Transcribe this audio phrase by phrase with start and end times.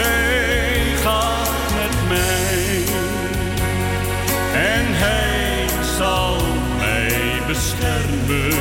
[0.00, 2.84] Hij gaat met mij
[4.52, 6.36] en hij zal
[6.78, 8.58] mij beschermen.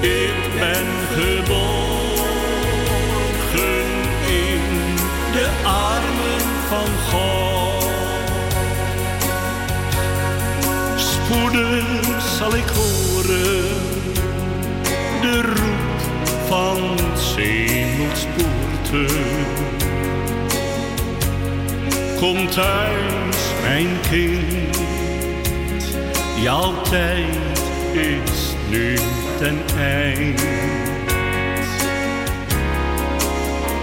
[0.00, 1.87] Ik ben geboren
[22.18, 24.78] Kom thuis, mijn kind,
[26.42, 28.96] jouw tijd is nu
[29.38, 30.42] ten eind.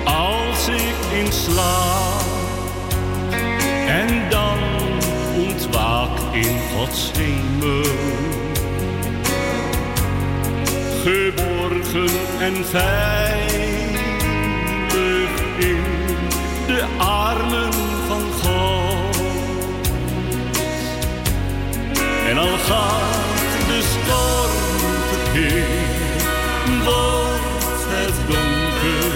[0.04, 2.24] Als ik in slaap
[3.88, 4.60] en dan
[5.48, 7.84] ontwaak in Gods hemel.
[11.04, 13.76] Geborgen en veilig
[15.58, 15.84] in
[16.68, 17.95] de armen
[22.26, 24.52] En al gaat de storm
[25.12, 25.66] tekeer,
[26.84, 29.14] wordt het donker.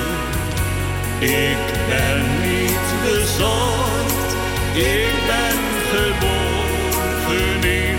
[1.19, 1.57] Ik
[1.89, 4.35] ben niet bezorgd,
[4.73, 5.59] ik ben
[5.91, 7.97] geborgen in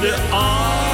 [0.00, 0.85] de armen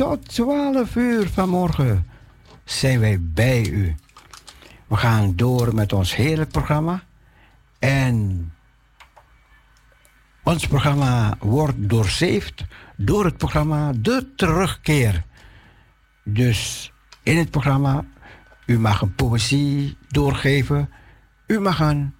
[0.00, 2.06] tot 12 uur vanmorgen
[2.64, 3.94] zijn wij bij u.
[4.86, 7.02] We gaan door met ons hele programma.
[7.78, 8.52] En
[10.42, 12.64] ons programma wordt doorzeefd
[12.96, 15.24] door het programma De Terugkeer.
[16.24, 18.04] Dus in het programma,
[18.66, 20.90] u mag een poëzie doorgeven.
[21.46, 22.14] U mag een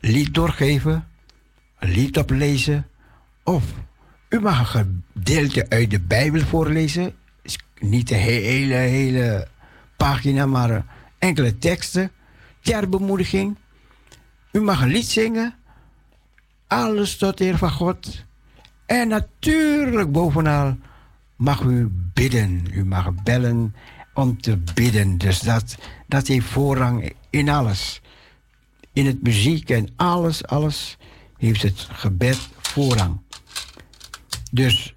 [0.00, 1.08] lied doorgeven,
[1.78, 2.86] een lied oplezen
[3.42, 3.64] of
[4.32, 7.14] u mag een gedeelte uit de Bijbel voorlezen.
[7.78, 9.48] Niet de hele, hele
[9.96, 10.84] pagina, maar
[11.18, 12.10] enkele teksten.
[12.60, 13.56] Ter bemoediging.
[14.52, 15.54] U mag een lied zingen.
[16.66, 18.24] Alles tot eer van God.
[18.86, 20.76] En natuurlijk bovenal
[21.36, 22.66] mag u bidden.
[22.70, 23.74] U mag bellen
[24.14, 25.18] om te bidden.
[25.18, 25.76] Dus dat,
[26.06, 28.00] dat heeft voorrang in alles.
[28.92, 30.96] In het muziek en alles, alles
[31.36, 33.20] heeft het gebed voorrang.
[34.54, 34.94] Dus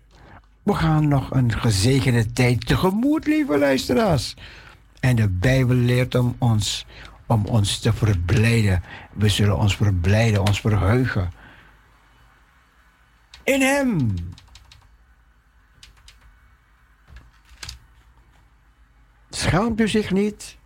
[0.64, 4.36] we gaan nog een gezegende tijd tegemoet, lieve luisteraars.
[5.00, 6.86] En de Bijbel leert om ons,
[7.26, 8.84] om ons te verblijden.
[9.14, 11.32] We zullen ons verblijden, ons verheugen.
[13.44, 14.16] In Hem.
[19.30, 20.58] Schaamt u zich niet.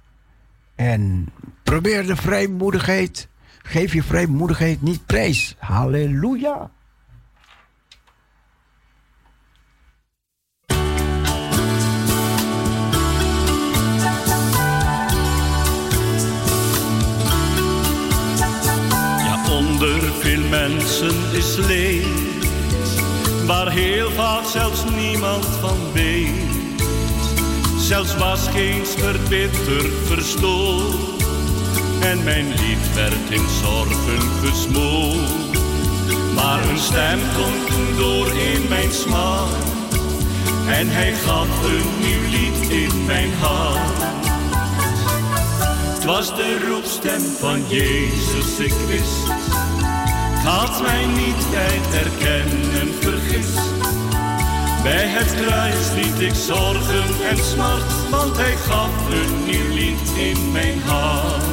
[0.75, 1.29] En
[1.63, 3.27] probeer de vrijmoedigheid.
[3.61, 5.55] Geef je vrijmoedigheid niet prijs.
[5.57, 6.71] Halleluja.
[19.87, 22.05] Veel mensen is leed,
[23.45, 26.83] waar heel vaak zelfs niemand van weet.
[27.77, 31.23] Zelfs was geen verbitterd verstoord,
[31.99, 35.57] en mijn lied werd in zorgen gesmoord.
[36.35, 39.49] Maar een stem klonk door in mijn smaak,
[40.67, 44.18] en hij gaf een nieuw lied in mijn hart.
[46.09, 49.27] Was de roepstem van Jezus, ik wist
[50.43, 53.59] had mij niet bij het herkennen vergist.
[54.83, 60.51] Bij het kruis liet ik zorgen en smart, want hij gaf een nieuw lied in
[60.51, 61.43] mijn hart.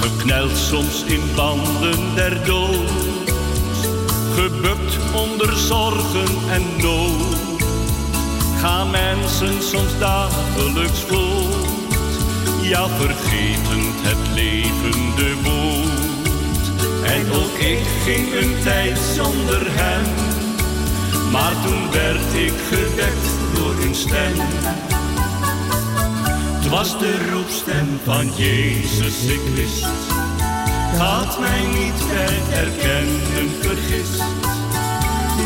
[0.00, 2.90] Gekneld soms in banden der dood,
[4.34, 7.35] gebukt onder zorgen en nood.
[8.66, 12.14] Gaan mensen soms dagelijks voort,
[12.62, 15.34] ja vergetend het levende.
[17.04, 20.04] En ook ik ging een tijd zonder hem,
[21.32, 24.34] maar toen werd ik gewekt door een stem.
[26.54, 29.86] Het was de roepstem van Jezus, ik wist.
[30.98, 34.45] Had mij niet bij herkennen vergist.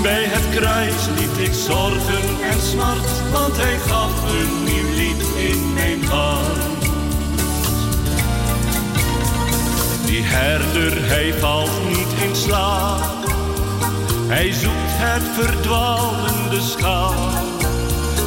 [0.03, 5.75] Bij het kruis liet ik zorgen en smart, want hij gaf een nieuw lied in
[5.75, 6.71] mijn hart.
[10.33, 13.01] Herder, hij valt niet in slaap.
[14.27, 17.45] Hij zoekt het verdwalende schaap.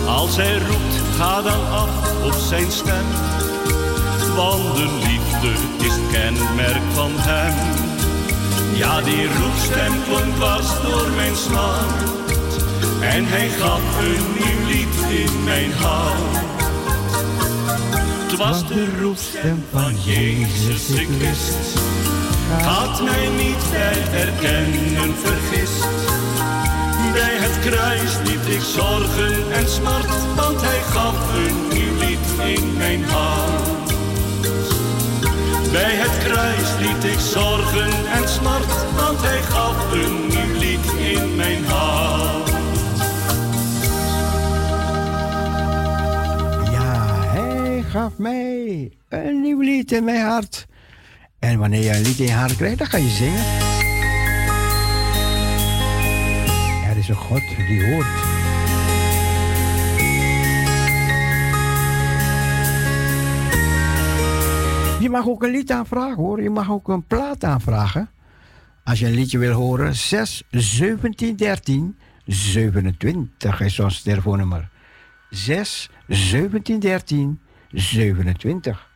[0.07, 3.05] Als hij roept, ga dan af op zijn stem.
[4.35, 5.51] Want de liefde
[5.85, 7.82] is het kenmerk van hem.
[8.75, 12.11] Ja, die roepstem klonk dwars door mijn smart.
[13.01, 16.51] En hij gaf een nieuw lied in mijn hart.
[18.29, 21.79] Het was de roepstem van Jezus de Christ.
[22.61, 25.87] Had mij niet bij herkennen vergist.
[27.13, 32.77] Bij het kruis liet ik zorgen en smart, want hij gaf een nieuw lied in
[32.77, 33.72] mijn hart.
[35.73, 41.35] Bij het kruis liet ik zorgen en smart, want hij gaf een nieuw lied in
[41.35, 42.49] mijn hart.
[46.71, 50.65] Ja, hij gaf mij een nieuw lied in mijn hart.
[51.39, 53.45] En wanneer je een lied in je hart krijgt, dan ga je zingen.
[56.89, 58.32] Er is een God die hoort.
[65.13, 66.41] Mag ook een lied aanvragen hoor.
[66.41, 68.09] Je mag ook een plaat aanvragen.
[68.83, 74.69] Als je een liedje wil horen, 6 17 13 27 is ons telefoonnummer.
[75.29, 77.39] 6 17 13
[77.71, 78.92] 27.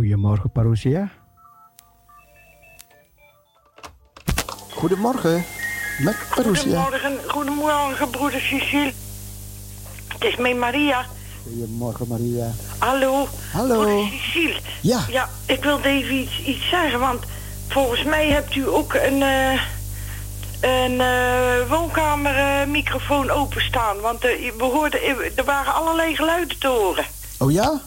[0.00, 1.10] Goedemorgen, Parousia.
[4.74, 5.44] Goedemorgen,
[5.98, 6.82] met Parousia.
[6.82, 8.92] Goedemorgen, goedemorgen, broeder Cecile.
[10.08, 11.04] Het is mij Maria.
[11.42, 12.50] Goedemorgen, Maria.
[12.78, 13.28] Hallo.
[13.52, 13.82] Hallo.
[13.82, 14.60] Broeder Cecile.
[14.80, 15.04] Ja.
[15.08, 17.24] Ja, ik wilde even iets, iets zeggen, want
[17.68, 19.60] volgens mij hebt u ook een, eh
[20.60, 24.00] een eh woonkamermicrofoon openstaan.
[24.00, 25.00] Want eh, we hoorden,
[25.36, 27.04] er waren allerlei geluiden te horen.
[27.38, 27.80] Oh ja?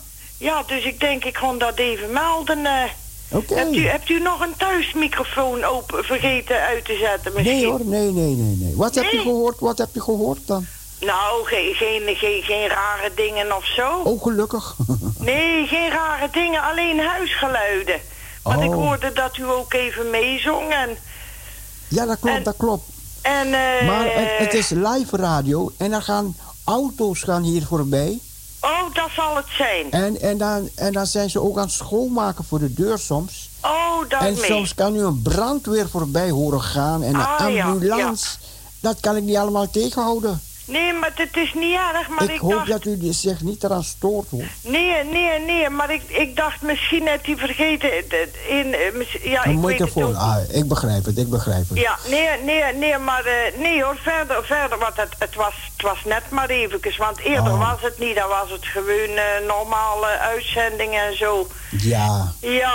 [0.43, 2.65] Ja, dus ik denk ik gewoon dat even melden.
[2.65, 2.83] eh.
[3.31, 3.55] Oké.
[3.55, 7.55] Hebt, u, hebt u nog een thuismicrofoon open vergeten uit te zetten misschien?
[7.57, 8.75] Nee hoor, nee, nee, nee, nee.
[8.75, 9.59] Wat heb je gehoord?
[9.59, 10.65] Wat heb je gehoord dan?
[10.99, 13.99] Nou, geen, geen, geen, geen rare dingen of zo.
[14.03, 14.75] Oh, gelukkig.
[15.19, 17.99] Nee, geen rare dingen, alleen huisgeluiden.
[18.43, 18.75] Want ik Oh.
[18.75, 20.97] hoorde dat u ook even meezong en...
[21.87, 22.83] ja, dat klopt, En- dat klopt.
[23.21, 26.35] en eh, Maar het, het is live radio en dan gaan
[26.65, 28.19] auto's gaan hier voorbij.
[28.63, 29.91] Oh, dat zal het zijn.
[29.91, 33.49] En, en, dan, en dan zijn ze ook aan het schoonmaken voor de deur soms.
[33.61, 34.43] Oh, En daarmee.
[34.43, 38.25] soms kan u een brandweer voorbij horen gaan en een Ah, ja, ambulance.
[38.79, 40.41] Dat kan ik niet allemaal tegenhouden.
[40.65, 42.67] Nee, maar het is niet erg, maar ik, ik hoop dacht...
[42.67, 44.43] dat u die- zich niet eraan stoort hoor.
[44.61, 47.89] Nee, nee, nee, maar ik, ik dacht misschien net die vergeten...
[47.95, 50.15] het- In, eh, ja, ik weet het ook.
[50.15, 51.77] Ah, ik begrijp het, ik begrijp het.
[51.79, 55.81] Ja, nee, nee, nee, maar eh, nee hoor, verder, verder, want het, het, was, het
[55.81, 57.69] was net maar eventjes, want eerder Oh.
[57.71, 61.47] was het niet, dan was het gewoon eh, normale uitzendingen en zo.
[61.69, 62.71] Ja, Ja,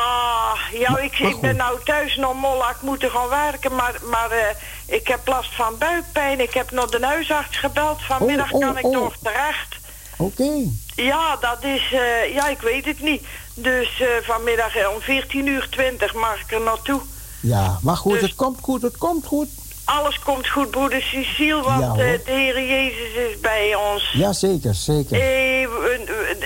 [0.73, 3.75] ja Maar- ik, maar ik ben nou thuis nog mol, ik moet er gaan werken,
[3.75, 4.55] maar, maar eh,
[4.89, 6.41] ik heb last van buikpijn.
[6.41, 8.93] Ik heb nog de huisarts gebeld, vanmiddag Oh, oh, kan ik oh.
[8.93, 9.77] nog terecht.
[10.17, 10.51] oké.
[10.95, 13.23] Ja, dat is, eh, ja, ik weet het niet.
[13.55, 17.01] Dus eh, vanmiddag eh, om 14 uur 20 mag ik er naartoe.
[17.41, 19.49] Ja, maar goed, Dus- het komt goed, het komt goed.
[19.85, 24.11] Alles komt goed, broeder Cecile, want Ja, de Heer Jezus is bij ons.
[24.13, 25.21] Ja, zeker, zeker.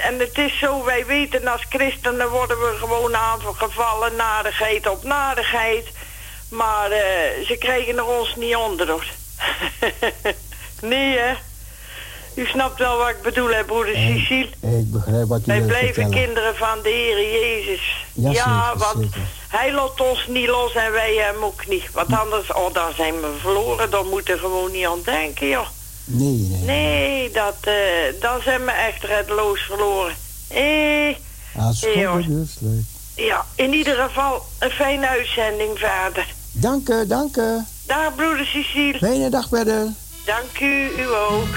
[0.03, 5.85] En het is zo, wij weten als christenen worden we gewoon aangevallen, nadigheid op nadigheid.
[6.53, 9.07] Maar eh, ze krijgen er ons niet onder, hoor.
[10.93, 11.35] nee, hè?
[12.35, 14.49] U snapt wel wat ik bedoel, hè, broeder Cecile?
[14.61, 18.07] Ik begrijp wat u Wij blijven kinderen van de Heer Jezus.
[18.13, 19.21] Ja, zeker, want zeker.
[19.49, 21.91] hij laat ons niet los en wij hem ook niet.
[21.93, 23.91] Want anders, oh, dan zijn we verloren.
[23.91, 25.67] Dan moeten we gewoon niet aan denken, joh.
[26.05, 26.61] Nee, nee.
[26.61, 27.75] Nee, dat, eh,
[28.21, 30.15] dan zijn we echt redloos verloren.
[30.49, 31.17] Eh,
[31.53, 32.23] hoor.
[32.23, 32.59] God dus
[33.15, 36.27] ja, in ieder geval een fijne uitzending verder.
[36.53, 37.61] Dank u, dank u.
[37.87, 38.99] Dag, broeder Cecile.
[38.99, 39.89] Fijne dag verder.
[40.25, 41.57] Dank u, u ook.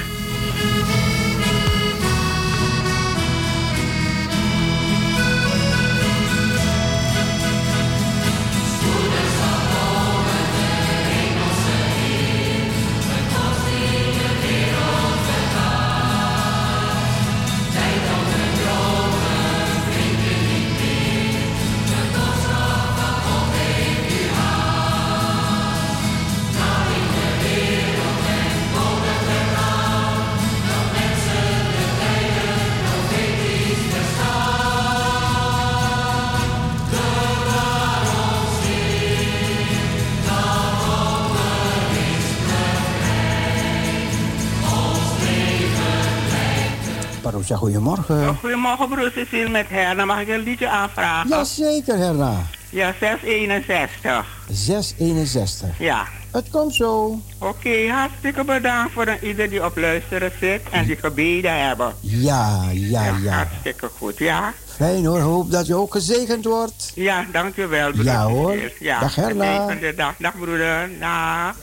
[47.57, 48.37] Goedemorgen.
[48.39, 50.05] Goedemorgen, broer Cecile met Herna.
[50.05, 51.29] Mag ik een liedje aanvragen?
[51.29, 52.33] Jazeker, Herna.
[52.69, 54.25] Ja, 661.
[54.49, 55.69] 661.
[55.79, 56.05] Ja.
[56.31, 57.19] Het komt zo.
[57.39, 61.93] Oké, hartstikke bedankt voor ieder die op luisteren zit en die gebeden hebben.
[61.99, 63.31] Ja, ja, ja.
[63.31, 64.53] Hartstikke goed, ja.
[64.75, 66.91] Fijn hoor, hoop dat je ook gezegend wordt.
[66.95, 68.13] Ja, dankjewel broeder.
[68.13, 68.71] Ja hoor.
[68.79, 69.75] Ja, dag Herna.
[69.95, 70.89] Dag, dag broeder.
[70.99, 71.55] Dag.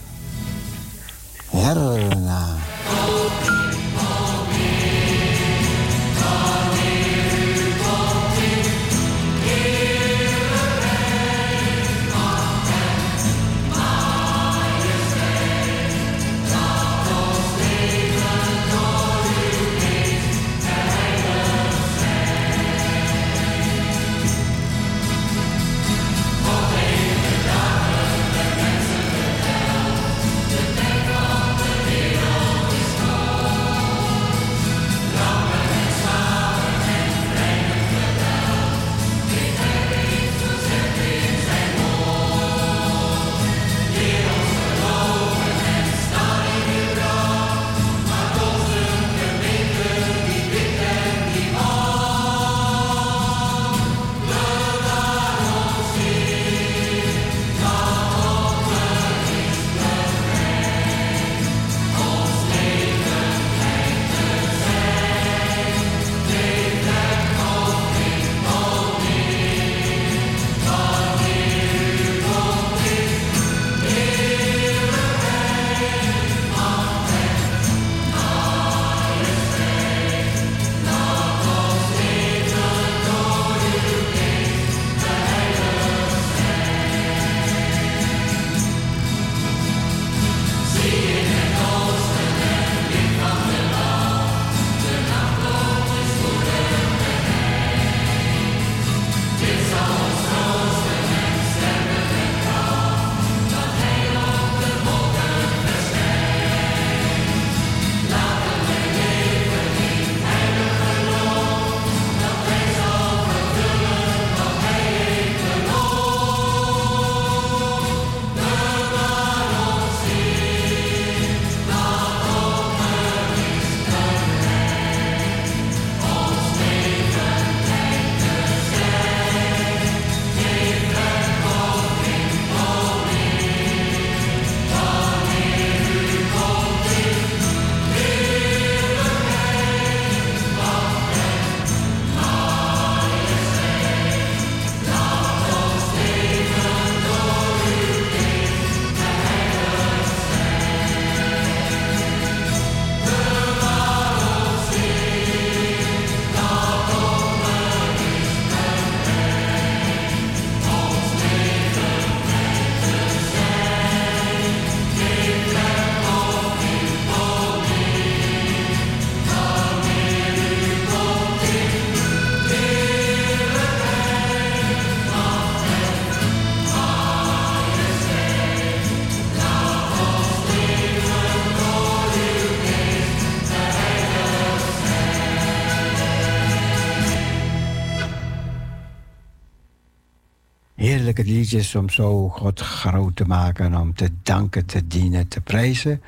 [191.26, 196.02] Liedjes om zo God groot te maken, om te danken, te dienen, te prijzen,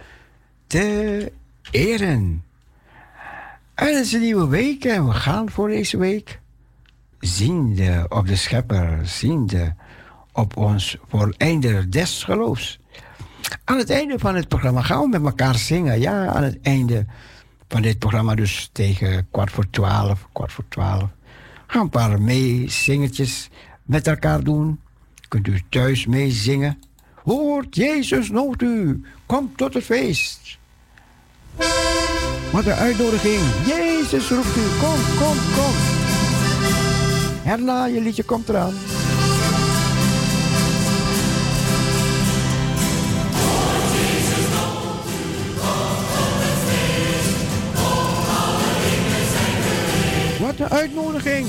[0.66, 1.33] te
[1.71, 2.44] eren.
[3.75, 6.40] En het is een nieuwe week en we gaan voor deze week
[7.18, 9.75] ziende op de schepper, ziende
[10.33, 11.35] op ons voor
[11.88, 12.78] des geloofs.
[13.64, 16.00] Aan het einde van het programma gaan we met elkaar zingen.
[16.00, 17.06] Ja, aan het einde
[17.68, 21.09] van dit programma, dus tegen kwart voor twaalf, kwart voor twaalf.
[21.66, 23.50] Gaan een paar meezingetjes
[23.83, 24.80] met elkaar doen.
[25.34, 26.78] Kunt u thuis meezingen.
[27.14, 29.02] Hoort, Jezus noodt u.
[29.26, 30.58] Kom tot het feest.
[32.52, 33.40] Wat een uitnodiging.
[33.66, 34.66] Jezus roept u.
[34.80, 35.74] Kom, kom, kom.
[37.42, 38.74] Herna, je liedje komt eraan.
[50.40, 51.46] Wat een uitnodiging.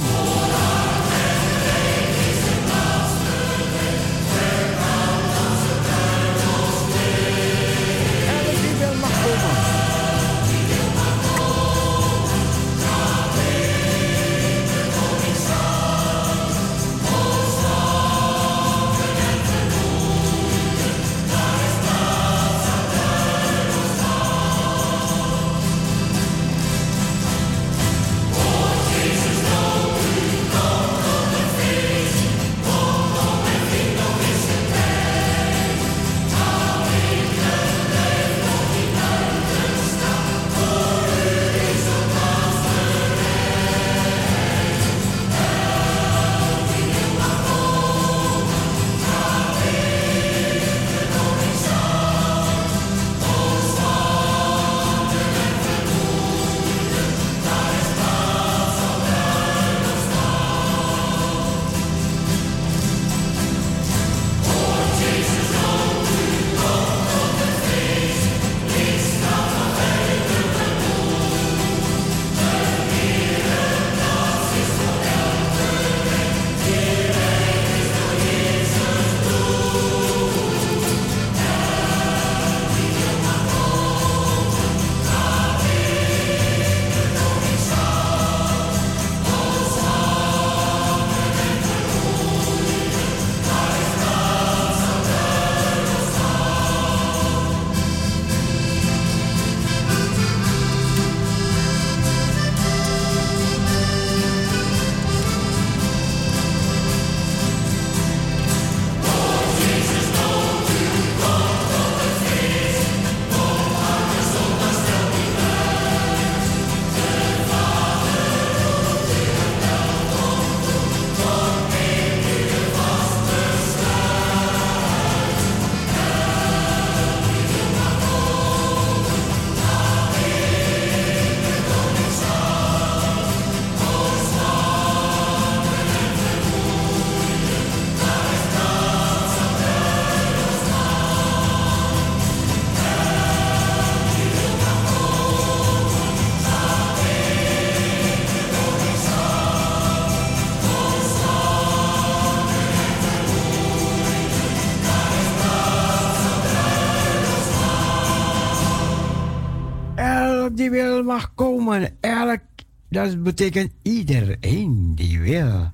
[160.69, 161.97] Die wil mag komen.
[162.01, 162.41] Elk,
[162.89, 165.71] dat betekent iedereen die wil,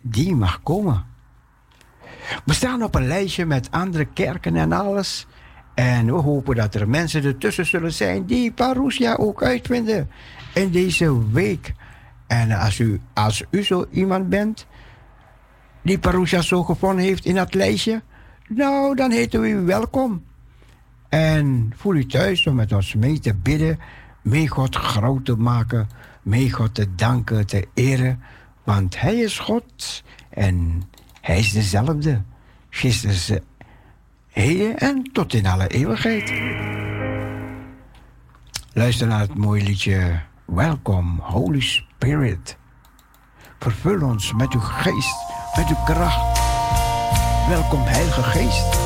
[0.00, 1.04] die mag komen.
[2.44, 5.26] We staan op een lijstje met andere kerken en alles.
[5.74, 10.10] En we hopen dat er mensen ertussen zullen zijn die Parousia ook uitvinden
[10.54, 11.74] in deze week.
[12.26, 14.66] En als u, als u zo iemand bent
[15.82, 18.02] die Parousia zo gevonden heeft in dat lijstje,
[18.48, 20.24] nou, dan heten we u welkom.
[21.08, 23.78] En voel u thuis om met ons mee te bidden,
[24.22, 25.88] mee God groot te maken,
[26.22, 28.22] mee God te danken, te eren.
[28.64, 30.82] Want Hij is God en
[31.20, 32.22] Hij is dezelfde.
[32.70, 33.44] Gisteren,
[34.28, 36.32] heden en tot in alle eeuwigheid.
[38.72, 42.56] Luister naar het mooie liedje Welcome Holy Spirit.
[43.58, 45.16] Vervul ons met uw geest,
[45.56, 46.40] met uw kracht.
[47.48, 48.81] Welkom Heilige Geest.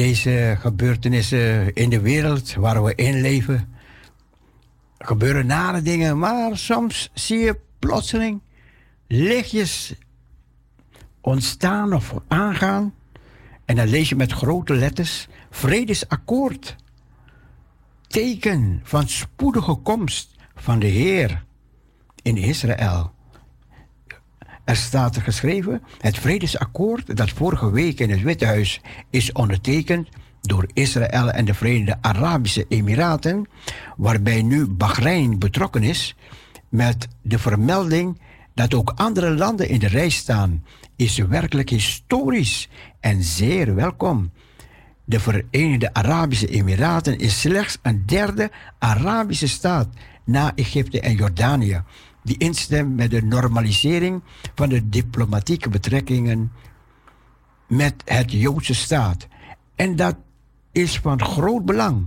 [0.00, 3.74] Deze gebeurtenissen in de wereld waar we in leven
[4.98, 8.40] gebeuren nare dingen, maar soms zie je plotseling
[9.06, 9.94] lichtjes
[11.20, 12.94] ontstaan of aangaan.
[13.64, 16.76] En dan lees je met grote letters vredesakkoord.
[18.06, 21.44] Teken van spoedige komst van de Heer
[22.22, 23.12] in Israël.
[24.64, 30.08] Er staat er geschreven: het vredesakkoord dat vorige week in het Witte Huis is ondertekend
[30.40, 33.48] door Israël en de Verenigde Arabische Emiraten,
[33.96, 36.16] waarbij nu Bahrein betrokken is
[36.68, 38.18] met de vermelding
[38.54, 40.64] Dat ook andere landen in de rij staan,
[40.96, 42.68] is werkelijk historisch
[43.00, 44.32] en zeer welkom.
[45.04, 49.88] De Verenigde Arabische Emiraten is slechts een derde Arabische staat
[50.24, 51.82] na Egypte en Jordanië,
[52.22, 54.22] die instemt met de normalisering
[54.54, 56.52] van de diplomatieke betrekkingen
[57.66, 59.26] met het Joodse staat.
[59.74, 60.16] En dat
[60.72, 62.06] is van groot belang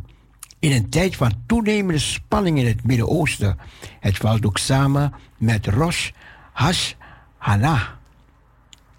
[0.60, 3.58] in een tijd van toenemende spanning in het Midden-Oosten.
[4.00, 6.10] Het valt ook samen met Rosh
[6.54, 7.82] Hashanah,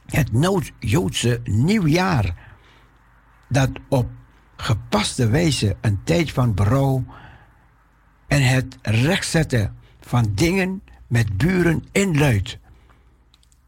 [0.07, 0.31] het
[0.79, 2.35] Joodse nieuwjaar,
[3.49, 4.09] dat op
[4.57, 7.05] gepaste wijze een tijd van berouw
[8.27, 10.83] en het rechtzetten van dingen
[11.15, 12.59] met buren inluidt.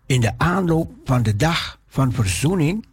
[0.06, 2.86] In de aanloop van de dag van verzoening,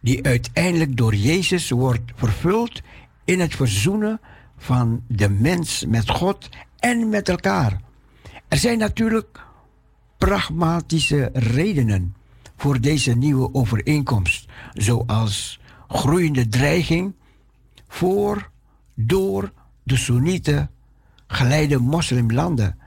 [0.00, 2.80] die uiteindelijk door Jezus wordt vervuld
[3.24, 4.20] in het verzoenen
[4.56, 7.80] van de mens met God en met elkaar.
[8.48, 9.46] Er zijn natuurlijk
[10.18, 12.14] pragmatische redenen
[12.56, 17.14] voor deze nieuwe overeenkomst, zoals groeiende dreiging
[17.88, 18.50] voor,
[18.94, 20.70] door de Soenieten
[21.26, 22.82] geleide moslimlanden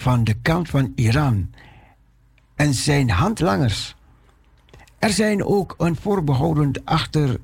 [0.00, 1.50] van de kant van Iran
[2.54, 3.96] en zijn handlangers.
[4.98, 7.40] Er zijn ook een voorbehouden achter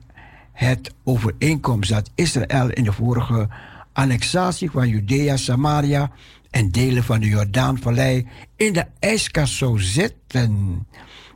[0.53, 3.49] het overeenkomst dat Israël in de vorige
[3.93, 6.11] annexatie van Judea, Samaria
[6.51, 10.87] en delen van de Jordaanvallei in de ijskast zou zetten.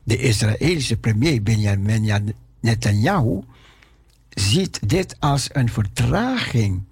[0.02, 3.40] De Israëlische premier Benjamin Netanyahu
[4.28, 6.83] ziet dit als een vertraging,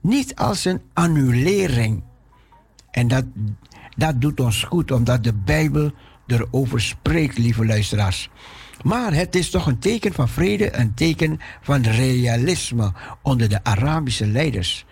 [0.00, 2.02] niet als een annulering.
[2.90, 3.24] En dat,
[3.96, 5.92] dat doet ons goed, omdat de Bijbel
[6.26, 8.30] erover spreekt, lieve luisteraars.
[8.82, 14.26] Maar het is toch een teken van vrede, een teken van realisme onder de Arabische
[14.26, 14.86] leiders,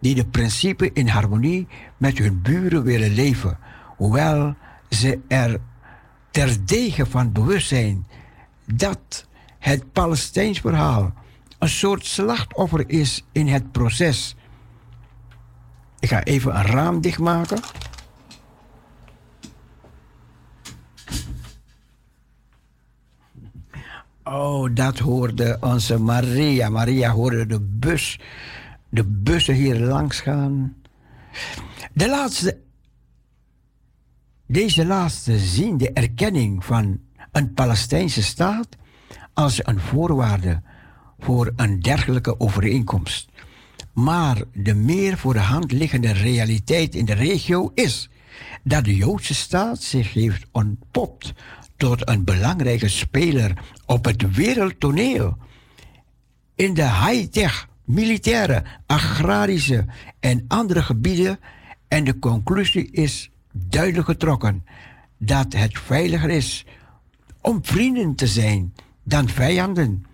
[0.00, 3.58] die de principe in harmonie met hun buren willen leven,
[3.96, 4.54] hoewel
[4.90, 5.60] ze er
[6.30, 8.06] terdege van bewust zijn
[8.66, 9.26] dat
[9.58, 11.14] het Palestijns verhaal
[11.58, 14.36] een soort slachtoffer is in het proces.
[16.02, 17.60] Ik ga even een raam dichtmaken.
[24.24, 26.68] Oh, dat hoorde onze Maria.
[26.68, 28.20] Maria hoorde de bus,
[28.88, 30.76] de bussen hier langs gaan.
[31.92, 32.58] De laatste,
[34.46, 37.00] deze laatste zien de erkenning van
[37.32, 38.68] een Palestijnse staat
[39.32, 40.62] als een voorwaarde
[41.18, 43.30] voor een dergelijke overeenkomst.
[43.92, 48.08] Maar de meer voor de hand liggende realiteit in de regio is
[48.62, 51.32] dat de Joodse staat zich heeft ontpopt
[51.76, 53.52] tot een belangrijke speler
[53.86, 55.36] op het wereldtoneel.
[56.54, 59.84] In de high-tech, militaire, agrarische
[60.20, 61.38] en andere gebieden.
[61.88, 64.64] En de conclusie is duidelijk getrokken
[65.18, 66.66] dat het veiliger is
[67.40, 70.04] om vrienden te zijn dan vijanden.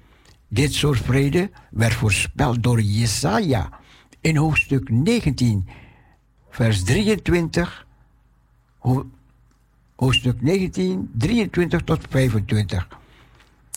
[0.49, 3.71] Dit soort vrede werd voorspeld door Jesaja
[4.21, 5.69] in hoofdstuk 19,
[6.51, 7.87] vers 23
[9.97, 12.89] hoofdstuk 19, 23 tot 25.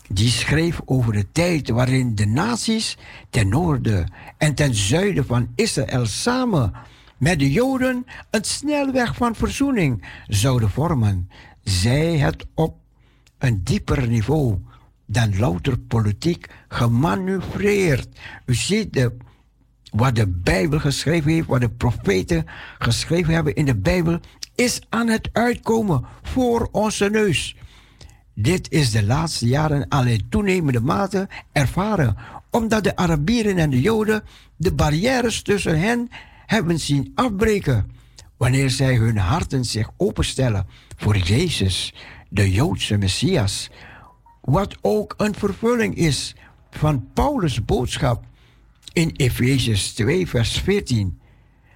[0.07, 2.97] Die schreef over de tijd waarin de naties
[3.29, 6.73] ten noorden en ten zuiden van Israël samen
[7.17, 11.29] met de Joden een snelweg van verzoening zouden vormen.
[11.63, 12.75] Zij het op
[13.37, 14.57] een dieper niveau
[15.11, 18.07] dan louter politiek gemanoeuvreerd.
[18.45, 19.17] U ziet de,
[19.91, 22.45] wat de Bijbel geschreven heeft, wat de profeten
[22.79, 24.19] geschreven hebben in de Bijbel,
[24.55, 27.55] is aan het uitkomen voor onze neus.
[28.33, 32.15] Dit is de laatste jaren al in toenemende mate ervaren,
[32.49, 34.23] omdat de Arabieren en de Joden
[34.55, 36.09] de barrières tussen hen
[36.45, 37.91] hebben zien afbreken.
[38.37, 41.93] Wanneer zij hun harten zich openstellen voor Jezus,
[42.29, 43.69] de Joodse Messias,
[44.41, 46.35] wat ook een vervulling is
[46.69, 48.25] van Paulus' boodschap
[48.93, 51.19] in Efesius 2, vers 14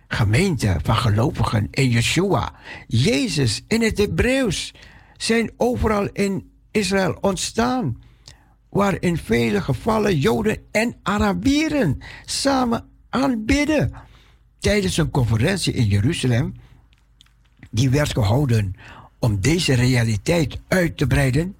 [0.07, 2.53] gemeente van gelovigen in Yeshua,
[2.87, 4.73] Jezus in het Hebreeuws,
[5.17, 8.01] zijn overal in Israël ontstaan,
[8.69, 13.93] waar in vele gevallen Joden en Arabieren samen aanbidden.
[14.59, 16.53] Tijdens een conferentie in Jeruzalem,
[17.71, 18.75] die werd gehouden
[19.19, 21.55] om deze realiteit uit te breiden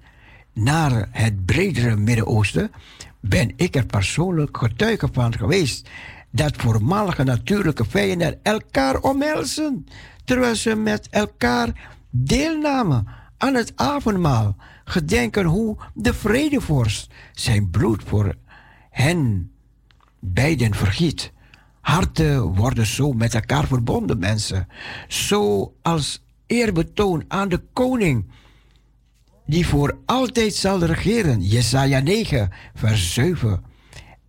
[0.56, 2.72] naar het bredere Midden-Oosten,
[3.20, 5.88] ben ik er persoonlijk getuige van geweest
[6.30, 9.86] dat voormalige natuurlijke vijanden elkaar omhelzen,
[10.24, 18.34] terwijl ze met elkaar deelnamen aan het avondmaal, gedenken hoe de vredevorst zijn bloed voor
[18.90, 19.50] hen
[20.20, 21.32] beiden vergiet.
[21.80, 24.68] Harten worden zo met elkaar verbonden, mensen.
[25.08, 28.26] Zo als eerbetoon aan de koning
[29.46, 31.42] die voor altijd zal regeren.
[31.42, 33.64] Jesaja 9, vers 7.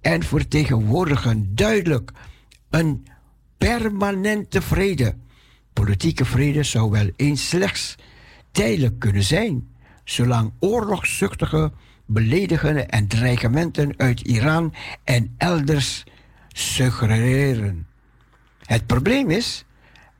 [0.01, 2.11] En vertegenwoordigen duidelijk
[2.69, 3.07] een
[3.57, 5.15] permanente vrede.
[5.73, 7.95] Politieke vrede zou wel eens slechts
[8.51, 9.67] tijdelijk kunnen zijn,
[10.03, 11.71] zolang oorlogszuchtige
[12.05, 16.03] beledigende en dreigementen uit Iran en elders
[16.47, 17.87] suggereren.
[18.61, 19.65] Het probleem is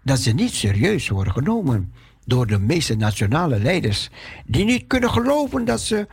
[0.03, 1.93] dat ze niet serieus worden genomen
[2.27, 4.09] door de meeste nationale leiders,
[4.45, 6.07] die niet kunnen geloven dat ze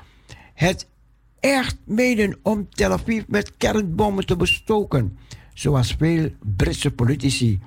[0.54, 0.86] het
[1.40, 5.18] echt menen om Tel Aviv met kernbommen te bestoken,
[5.54, 7.60] zoals veel Britse politici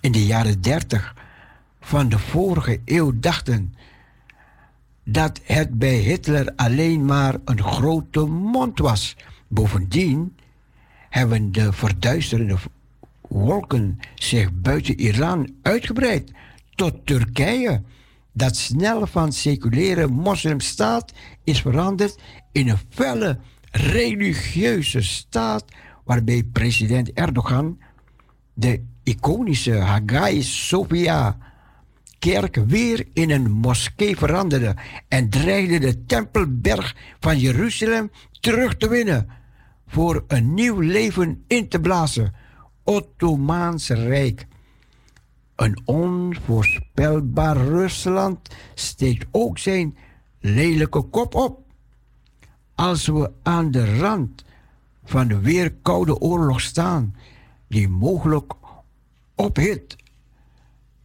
[0.00, 1.14] in de jaren 30
[1.80, 3.74] van de vorige eeuw dachten
[5.04, 9.16] dat het bij Hitler alleen maar een grote mond was.
[9.48, 10.36] Bovendien
[11.08, 12.56] hebben de verduisterende
[13.28, 16.32] wolken zich buiten Iran uitgebreid
[16.76, 17.82] tot Turkije,
[18.32, 21.12] dat snel van seculiere moslimstaat
[21.44, 22.18] is veranderd
[22.52, 23.38] in een felle
[23.70, 25.64] religieuze staat
[26.04, 27.78] waarbij president Erdogan
[28.54, 31.36] de iconische Hagia Sophia
[32.18, 34.76] kerk weer in een moskee veranderde
[35.08, 38.10] en dreigde de Tempelberg van Jeruzalem
[38.40, 39.28] terug te winnen
[39.86, 42.34] voor een nieuw leven in te blazen.
[42.84, 44.46] Ottomaanse Rijk.
[45.56, 49.96] Een onvoorspelbaar Rusland steekt ook zijn
[50.40, 51.64] lelijke kop op.
[52.74, 54.44] Als we aan de rand
[55.04, 57.16] van de weer koude oorlog staan,
[57.68, 58.52] die mogelijk
[59.34, 59.96] ophit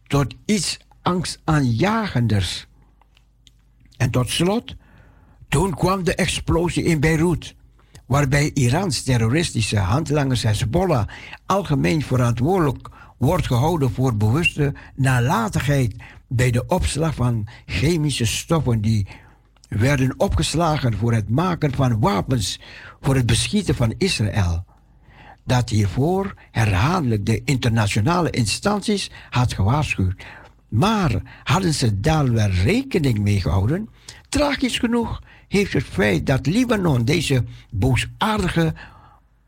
[0.06, 2.66] tot iets angstaanjagenders.
[3.96, 4.74] En tot slot,
[5.48, 7.54] toen kwam de explosie in Beirut,
[8.06, 11.08] waarbij Irans terroristische handlangers Hezbollah
[11.46, 12.88] algemeen verantwoordelijk
[13.26, 15.94] wordt gehouden voor bewuste nalatigheid
[16.28, 19.06] bij de opslag van chemische stoffen die
[19.68, 22.60] werden opgeslagen voor het maken van wapens
[23.00, 24.64] voor het beschieten van Israël.
[25.44, 30.24] Dat hiervoor herhaaldelijk de internationale instanties had gewaarschuwd,
[30.68, 33.88] maar hadden ze daar wel rekening mee gehouden?
[34.28, 38.74] Tragisch genoeg heeft het feit dat Libanon deze boosaardige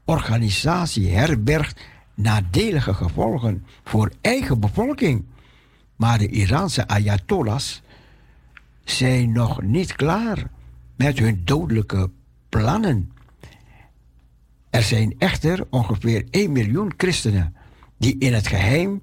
[0.04, 5.24] organisatie herbergt nadelige gevolgen voor eigen bevolking.
[5.96, 7.82] Maar de Iraanse Ayatollahs
[8.84, 10.50] zijn nog niet klaar
[10.96, 12.10] met hun dodelijke
[12.48, 13.12] plannen.
[14.70, 17.56] Er zijn echter ongeveer 1 miljoen christenen
[17.98, 19.02] die in het geheim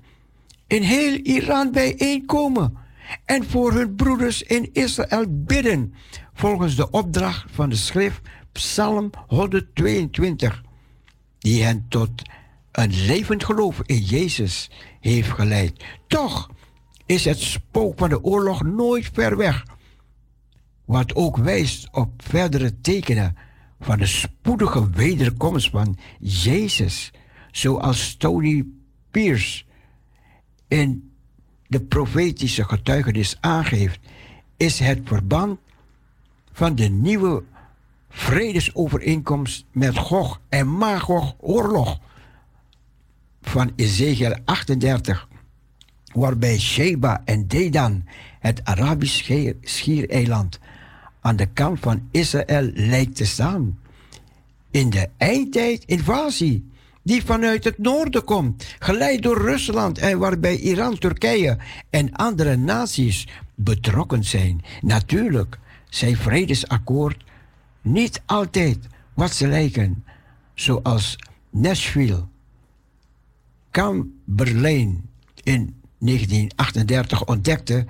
[0.68, 2.78] in heel Iran bijeenkomen
[3.26, 5.94] en voor hun broeders in Israël bidden,
[6.34, 8.22] volgens de opdracht van de schrift
[8.52, 10.64] Psalm 122,
[11.40, 12.22] die hen tot
[12.72, 15.84] een levend geloof in Jezus heeft geleid.
[16.08, 16.50] Toch
[17.06, 19.66] is het spook van de oorlog nooit ver weg,
[20.86, 23.36] wat ook wijst op verdere tekenen
[23.80, 27.12] van de spoedige wederkomst van Jezus,
[27.52, 28.66] zoals Tony
[29.12, 29.64] Pierce
[30.68, 31.12] in
[31.68, 34.00] de profetische getuigenis aangeeft,
[34.58, 35.60] is het verband
[36.52, 37.44] van de nieuwe
[38.10, 42.00] vredesovereenkomst met Gog en Magog oorlog
[43.42, 45.28] van Ezekiel 38,
[46.14, 48.04] waarbij Sheba en Dedan,
[48.40, 50.60] het Arabisch schiereiland,
[51.22, 53.80] aan de kant van Israël lijkt te staan.
[54.72, 56.70] In de eindtijd invasie
[57.04, 61.58] die vanuit het noorden komt, geleid door Rusland en waarbij Iran, Turkije
[61.90, 64.62] en andere naties betrokken zijn.
[64.82, 67.24] Natuurlijk zijn vredesakkoord
[67.82, 68.78] niet altijd
[69.14, 70.04] wat ze lijken,
[70.54, 71.16] zoals
[71.50, 72.26] Nashville,
[74.26, 75.10] Berlijn
[75.44, 77.86] in 1938 ontdekte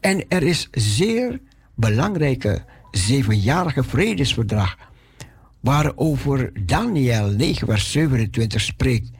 [0.00, 1.40] en er is zeer
[1.74, 4.76] belangrijke zevenjarige vredesverdrag
[5.60, 9.10] waarover Daniel 9 vers 27 spreekt,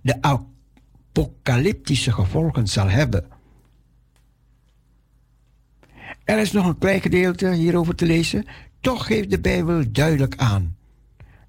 [0.00, 3.26] de apocalyptische gevolgen zal hebben.
[6.24, 8.44] Er is nog een klein gedeelte hierover te lezen.
[8.80, 10.76] Toch geeft de Bijbel duidelijk aan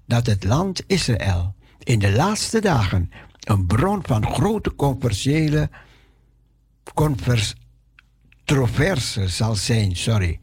[0.06, 3.10] dat het land Israël in de laatste dagen
[3.44, 5.70] een bron van grote commerciële
[6.94, 9.96] controverse zal zijn.
[9.96, 10.40] Sorry.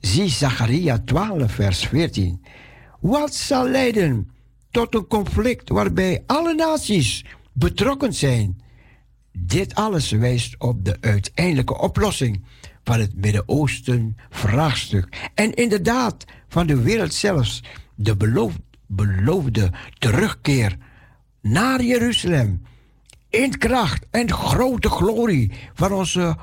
[0.00, 2.44] Zie Zacharia 12, vers 14.
[3.00, 4.30] Wat zal leiden
[4.70, 8.60] tot een conflict waarbij alle naties betrokken zijn?
[9.32, 12.44] Dit alles wijst op de uiteindelijke oplossing
[12.84, 15.30] van het Midden-Oosten vraagstuk.
[15.34, 17.62] En inderdaad, van de wereld zelfs,
[17.94, 18.16] de
[18.86, 20.76] beloofde terugkeer
[21.40, 22.62] naar Jeruzalem.
[23.30, 26.36] In kracht en grote glorie van onze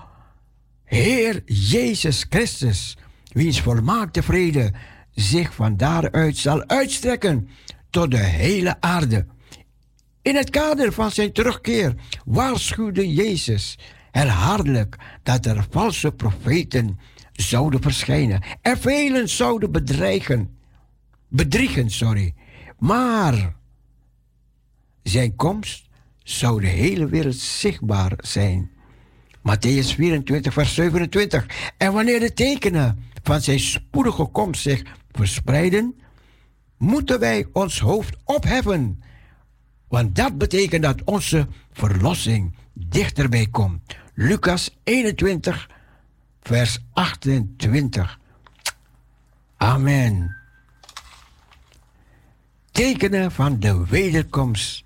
[0.84, 2.98] Heer Jezus Christus,
[3.32, 4.74] wiens volmaakte vrede
[5.12, 7.50] zich van daaruit zal uitstrekken
[7.90, 9.26] tot de hele aarde.
[10.22, 13.78] In het kader van zijn terugkeer waarschuwde Jezus
[14.12, 17.00] herhaaldelijk dat er valse profeten
[17.32, 20.58] zouden verschijnen en velen zouden bedreigen,
[21.28, 22.34] bedriegen, sorry.
[22.78, 23.56] Maar
[25.10, 25.90] zijn komst
[26.24, 28.72] zou de hele wereld zichtbaar zijn.
[29.38, 31.46] Matthäus 24, vers 27.
[31.78, 36.00] En wanneer de tekenen van zijn spoedige komst zich verspreiden,
[36.78, 39.04] moeten wij ons hoofd opheffen.
[39.88, 43.96] Want dat betekent dat onze verlossing dichterbij komt.
[44.14, 45.70] Lucas 21,
[46.42, 48.20] vers 28.
[49.58, 50.36] Amen.
[52.72, 54.85] Tekenen van de wederkomst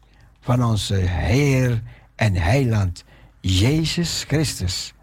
[0.49, 1.81] van onze Heer
[2.15, 3.03] en Heiland
[3.39, 4.93] Jezus Christus.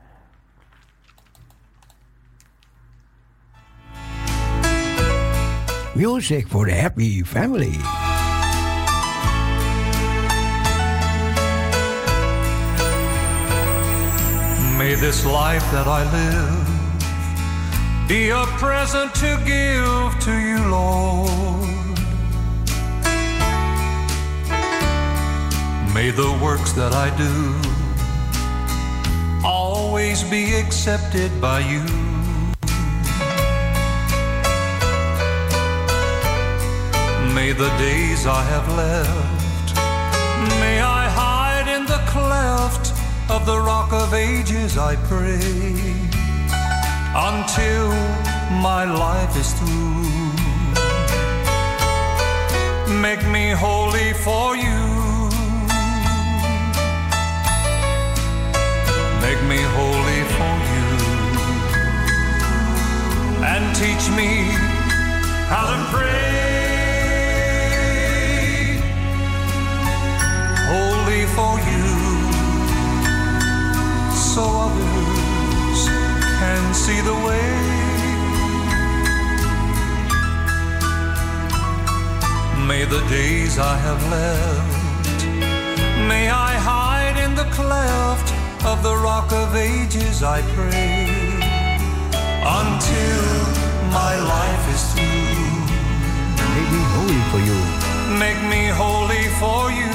[5.94, 7.78] Music for the happy family.
[14.76, 16.66] May this life that I live
[18.08, 21.75] be a present to give to you, Lord.
[25.96, 27.32] May the works that I do
[29.42, 31.82] always be accepted by you.
[37.34, 39.74] May the days I have left,
[40.60, 42.92] may I hide in the cleft
[43.30, 45.40] of the rock of ages, I pray,
[47.30, 47.88] until
[48.68, 50.04] my life is through.
[53.00, 54.95] Make me holy for you.
[59.26, 60.88] Make me holy for you.
[63.52, 64.30] And teach me
[65.50, 66.30] how to pray.
[70.72, 71.88] Holy for you
[74.32, 75.80] so others
[76.40, 77.50] can see the way.
[82.68, 85.24] May the days I have left,
[86.10, 91.08] may I hide in the cleft of the rock of ages, I pray,
[92.42, 93.22] until
[93.90, 95.46] my life is through.
[96.54, 97.60] Make me holy for you.
[98.18, 99.94] Make me holy for you.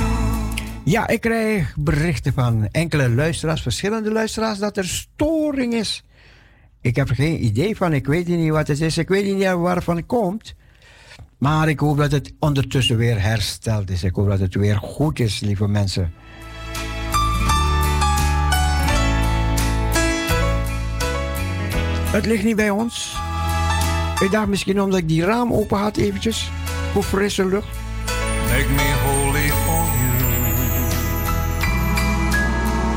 [0.84, 6.03] Ja, ik krijg berichten van enkele luisteraars, verschillende luisteraars, dat er storing is.
[6.82, 9.51] Ik heb er geen idee van, ik weet niet wat het is, ik weet niet
[9.51, 10.55] waarvan het komt.
[11.38, 14.03] Maar ik hoop dat het ondertussen weer hersteld is.
[14.03, 16.14] Ik hoop dat het weer goed is, lieve mensen.
[22.12, 23.16] Het ligt niet bij ons.
[24.20, 26.51] Ik dacht misschien omdat ik die raam open had eventjes.
[26.93, 27.68] Voor frisse lucht.
[28.49, 30.12] Make me holy for you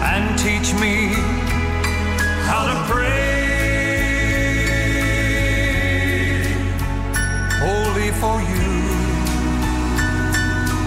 [0.02, 1.08] and teach me
[2.46, 3.12] how to pray.
[7.60, 8.72] Holy for you,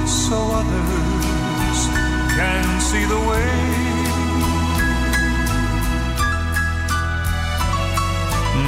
[0.07, 1.87] so others
[2.35, 3.86] can see the way.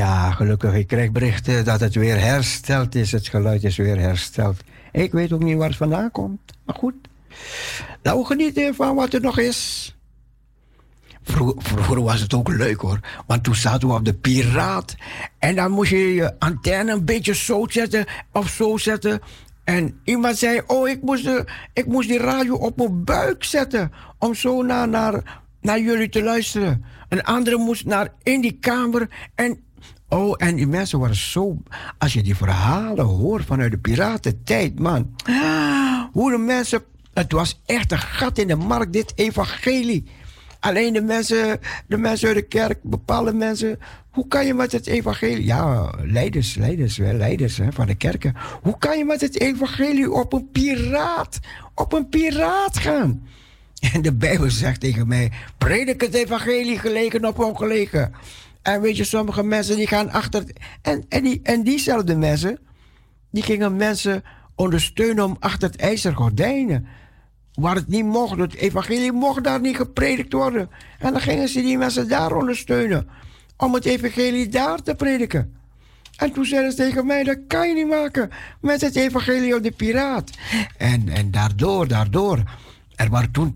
[0.00, 0.74] Ja, gelukkig.
[0.74, 3.12] Ik krijg berichten dat het weer hersteld is.
[3.12, 4.56] Het geluid is weer hersteld.
[4.92, 6.40] Ik weet ook niet waar het vandaan komt.
[6.64, 6.94] Maar goed.
[8.02, 9.94] Nou, genieten van wat er nog is.
[11.22, 13.00] Vroeger, was het ook leuk hoor.
[13.26, 14.96] Want toen zaten we op de Piraat.
[15.38, 19.20] En dan moest je je antenne een beetje zo zetten of zo zetten.
[19.64, 23.92] En iemand zei: Oh, ik moest, de, ik moest die radio op mijn buik zetten.
[24.18, 26.84] Om zo naar, naar, naar jullie te luisteren.
[27.08, 29.08] Een andere moest naar in die kamer.
[29.34, 29.60] En
[30.10, 31.62] Oh, en die mensen waren zo.
[31.98, 35.14] Als je die verhalen hoort vanuit de piratentijd, man.
[36.12, 36.82] Hoe de mensen.
[37.14, 40.04] Het was echt een gat in de markt, dit evangelie.
[40.60, 43.78] Alleen de mensen, de mensen uit de kerk, bepaalde mensen,
[44.10, 45.44] Hoe kan je met het evangelie...
[45.44, 48.34] Ja, leiders, leiders, leiders hè, van de kerken.
[48.62, 51.38] Hoe kan je met het evangelie op een piraat,
[51.74, 53.22] op een piraat gaan?
[53.92, 55.32] En de Bijbel zegt tegen mij...
[55.58, 58.12] Predik het evangelie gelegen op ongelegen.
[58.62, 60.44] En weet je, sommige mensen die gaan achter...
[60.82, 62.58] En, en, die, en diezelfde mensen...
[63.30, 64.22] Die gingen mensen
[64.54, 66.86] ondersteunen om achter het ijzer gordijnen.
[67.54, 68.38] Waar het niet mocht.
[68.38, 70.70] Het evangelie mocht daar niet gepredikt worden.
[70.98, 73.08] En dan gingen ze die mensen daar ondersteunen.
[73.56, 75.54] Om het evangelie daar te prediken.
[76.16, 78.30] En toen zeiden ze tegen mij, dat kan je niet maken
[78.60, 80.30] met het evangelie op de piraat.
[80.76, 82.42] En, en daardoor, daardoor
[83.00, 83.54] er waren toen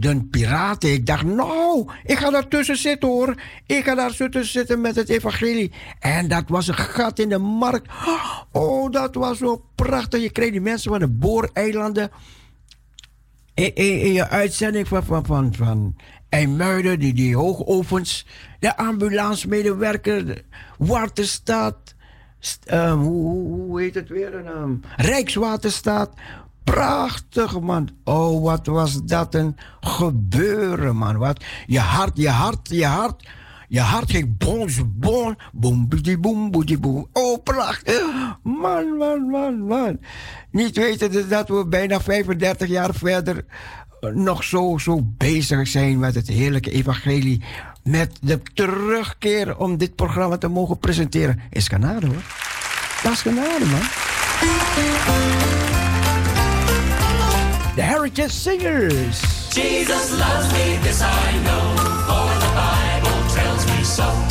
[0.00, 0.92] 10.000 piraten.
[0.92, 3.34] Ik dacht, nou, ik ga daar tussen zitten hoor.
[3.66, 5.72] Ik ga daar tussen zitten met het evangelie.
[5.98, 7.90] En dat was een gat in de markt.
[8.52, 10.22] Oh, dat was zo prachtig.
[10.22, 12.10] Je kreeg die mensen van de booreilanden.
[13.54, 15.96] In, in, je uitzending van, van, van, van
[16.28, 18.26] IJmuiden, die, die hoogovens.
[18.58, 20.44] De ambulancemedewerker, de
[20.78, 21.94] Waterstaat.
[22.72, 24.34] Um, hoe, hoe, heet het weer?
[24.34, 26.10] Um, Rijkswaterstaat.
[26.70, 27.88] Prachtig, man.
[28.04, 31.16] Oh, wat was dat een gebeuren, man.
[31.16, 33.28] Wat, je hart, je hart, je hart.
[33.68, 37.06] Je hart ging bons, bon, boem, boem, boem, boem.
[37.12, 38.02] Oh, prachtig.
[38.42, 40.00] Man, man, man, man.
[40.50, 43.44] Niet weten dat we bijna 35 jaar verder
[44.00, 47.42] nog zo, zo bezig zijn met het heerlijke evangelie.
[47.82, 51.40] Met de terugkeer om dit programma te mogen presenteren.
[51.50, 52.22] Is genade, hoor.
[53.02, 53.82] Dat is genade, man.
[57.78, 59.22] The Heritage Singers.
[59.54, 61.76] Jesus loves me, this I know,
[62.08, 64.27] for the Bible tells me so.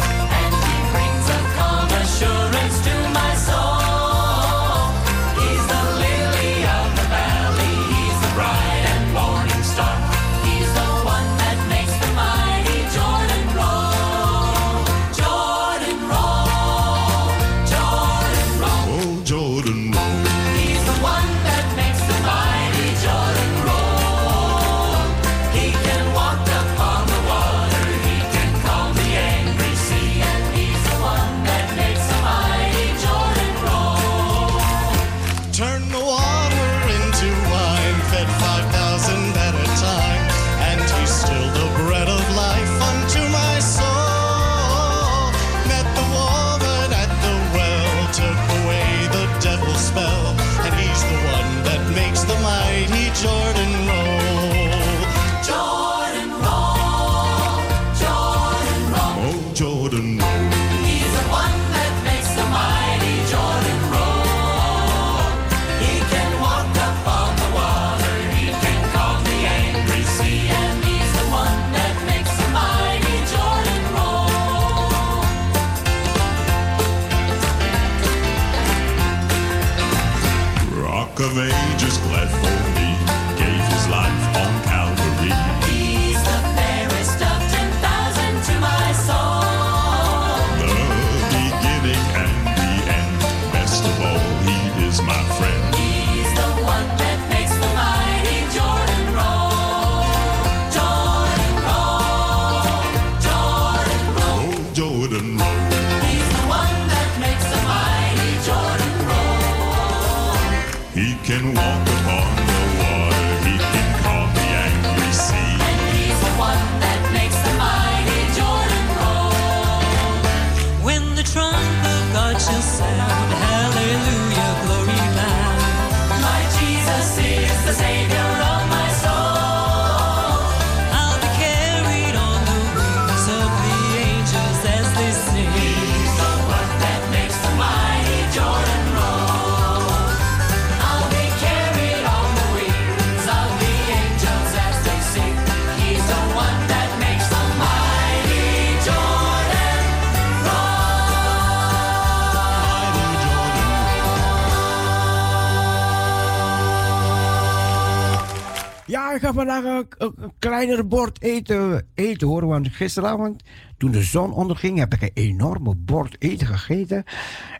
[159.38, 162.46] Vandaag een, een, kleiner bord eten, eten hoor.
[162.46, 163.44] Want gisteravond,
[163.78, 167.04] toen de zon onderging, heb ik een enorme bord eten gegeten.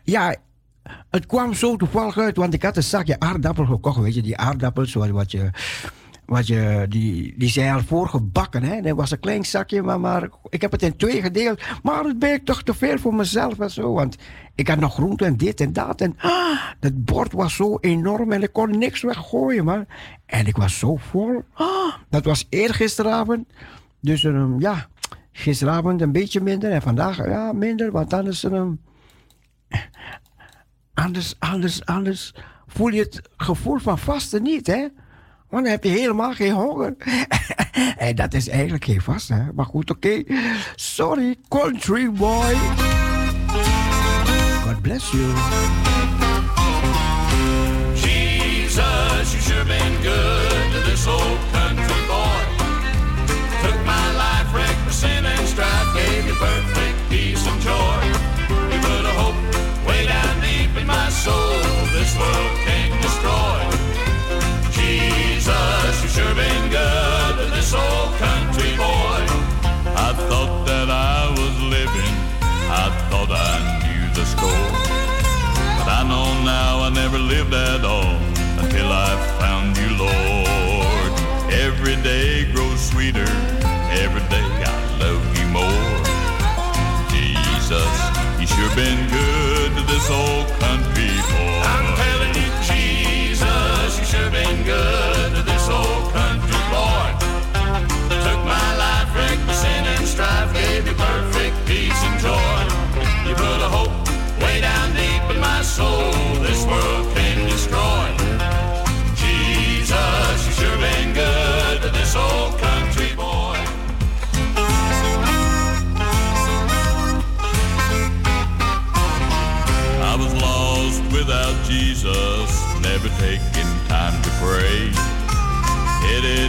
[0.04, 0.36] Ja,
[1.10, 4.00] het kwam zo toevallig uit, want ik had een zakje aardappel gekocht.
[4.00, 5.50] Weet je, die aardappels wat, wat je...
[6.24, 8.80] Wat je, die, die zijn al voorgebakken, hè.
[8.80, 11.60] Dat was een klein zakje, maar, maar ik heb het in twee gedeeld.
[11.82, 13.92] Maar het bleek toch te veel voor mezelf en zo.
[13.92, 14.16] Want
[14.54, 16.00] ik had nog groente en dit en dat.
[16.00, 19.86] En ah, dat bord was zo enorm en ik kon niks weggooien, man.
[20.28, 21.44] En ik was zo vol.
[21.52, 23.48] Ah, dat was eergisteravond.
[24.00, 24.86] Dus ehm, ja,
[25.32, 28.80] gisteravond een beetje minder en vandaag ja, minder, want er een.
[30.94, 32.34] Anders, anders, anders
[32.66, 34.86] voel je het gevoel van vasten niet, hè?
[35.48, 36.94] Want dan heb je helemaal geen honger.
[37.96, 39.52] en dat is eigenlijk geen vast, hè?
[39.54, 40.22] Maar goed, oké.
[40.74, 42.54] Sorry, country boy.
[44.64, 45.97] God bless you.
[77.50, 77.97] I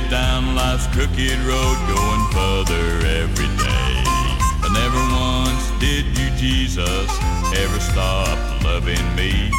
[0.10, 2.86] down life's crooked road, going further
[3.22, 4.03] every day.
[4.62, 7.10] But never once did you, Jesus,
[7.55, 9.51] ever stop loving me.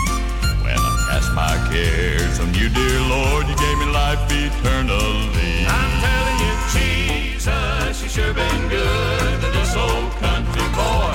[0.65, 5.67] When I cast my cares on you, dear Lord, you gave me life eternally.
[5.71, 11.15] I'm telling you, Jesus, you sure been good to this old country boy.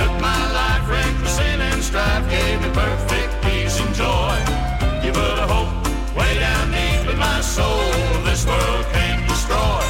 [0.00, 4.36] Took my life, wrecked my sin and strife, gave me perfect peace and joy.
[5.04, 7.92] You put a hope way down deep in my soul,
[8.46, 9.82] world can't destroy.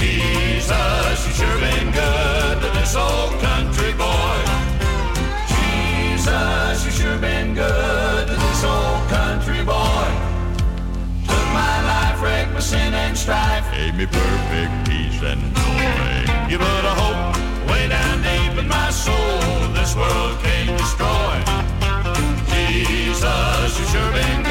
[0.00, 4.38] Jesus, you sure been good to this old country boy.
[5.52, 10.08] Jesus, you sure been good to this old country boy.
[11.28, 16.14] Took my life, wrecked my sin and strife, gave me perfect peace and joy.
[16.50, 17.36] You put a hope
[17.70, 19.38] way down deep in my soul,
[19.78, 21.34] this world can't destroy.
[22.52, 24.43] Jesus, you sure been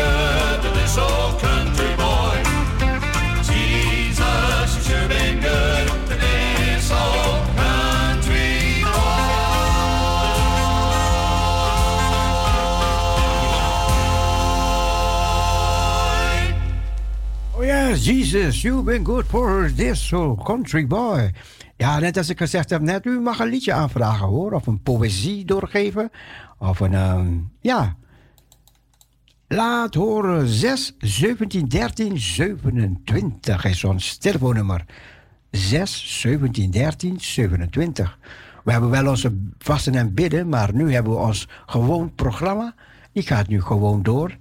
[18.03, 21.31] Jesus, you've been good for this old country boy.
[21.77, 24.51] Ja, net als ik gezegd heb net, u mag een liedje aanvragen hoor.
[24.51, 26.09] Of een poëzie doorgeven.
[26.57, 27.27] Of een, ehm,
[27.59, 27.95] ja.
[29.47, 34.85] Laat horen 6 17 13 27 is ons telefoonnummer.
[35.51, 38.17] 6 17 13 27.
[38.63, 42.75] We hebben wel onze vasten en bidden, maar nu hebben we ons gewoon programma.
[43.11, 44.37] Die gaat nu gewoon door.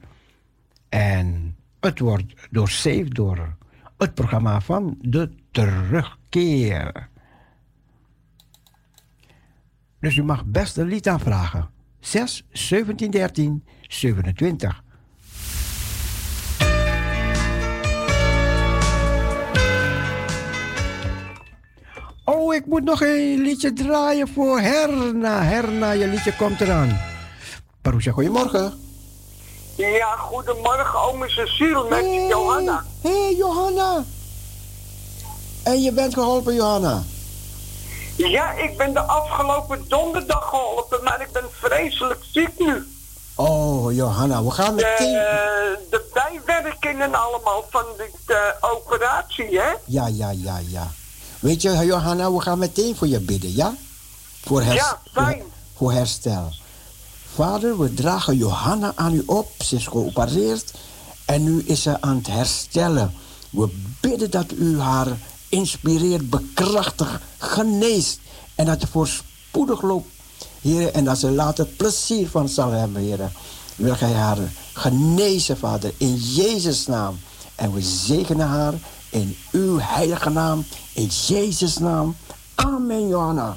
[0.88, 1.51] En
[1.82, 3.56] het wordt doorzevd door
[3.98, 7.08] het programma van de terugkeer.
[10.00, 11.70] Dus u mag best een lied aanvragen.
[12.00, 14.82] 6 17 13 27.
[22.24, 25.42] Oh, ik moet nog een liedje draaien voor Herna.
[25.42, 27.00] Herna, je liedje komt eraan.
[27.80, 28.72] Parousia, goedemorgen.
[29.76, 32.84] Ja, goedemorgen, ome Cecile met Johanna.
[33.00, 34.04] Hé, hey, Johanna.
[35.62, 37.02] En je bent geholpen, Johanna.
[38.16, 42.86] Ja, ik ben de afgelopen donderdag geholpen, maar ik ben vreselijk ziek nu.
[43.34, 45.12] Oh, Johanna, we gaan meteen...
[45.12, 49.70] De, de bijwerkingen allemaal van de eh, operatie, hè?
[49.84, 50.90] Ja, ja, ja, ja.
[51.40, 53.74] Weet je, Johanna, we gaan meteen voor je bidden, ja?
[54.44, 55.42] Voor, hers- Ja, fijn.
[55.76, 56.52] Voor herstel.
[57.34, 59.48] Vader, we dragen Johanna aan u op.
[59.58, 60.72] Ze is geopereerd
[61.24, 63.12] en nu is ze aan het herstellen.
[63.50, 63.68] We
[64.00, 65.18] bidden dat u haar
[65.48, 68.20] inspireert, bekrachtigt, geneest.
[68.54, 70.08] En dat je voorspoedig loopt,
[70.60, 70.92] Heer.
[70.92, 73.32] En dat ze later plezier van zal hebben, Heer.
[73.76, 74.38] Wil gij haar
[74.72, 77.18] genezen, Vader, in Jezus' naam.
[77.54, 78.74] En we zegenen haar
[79.10, 82.16] in uw heilige naam, in Jezus' naam.
[82.54, 83.56] Amen, Johanna.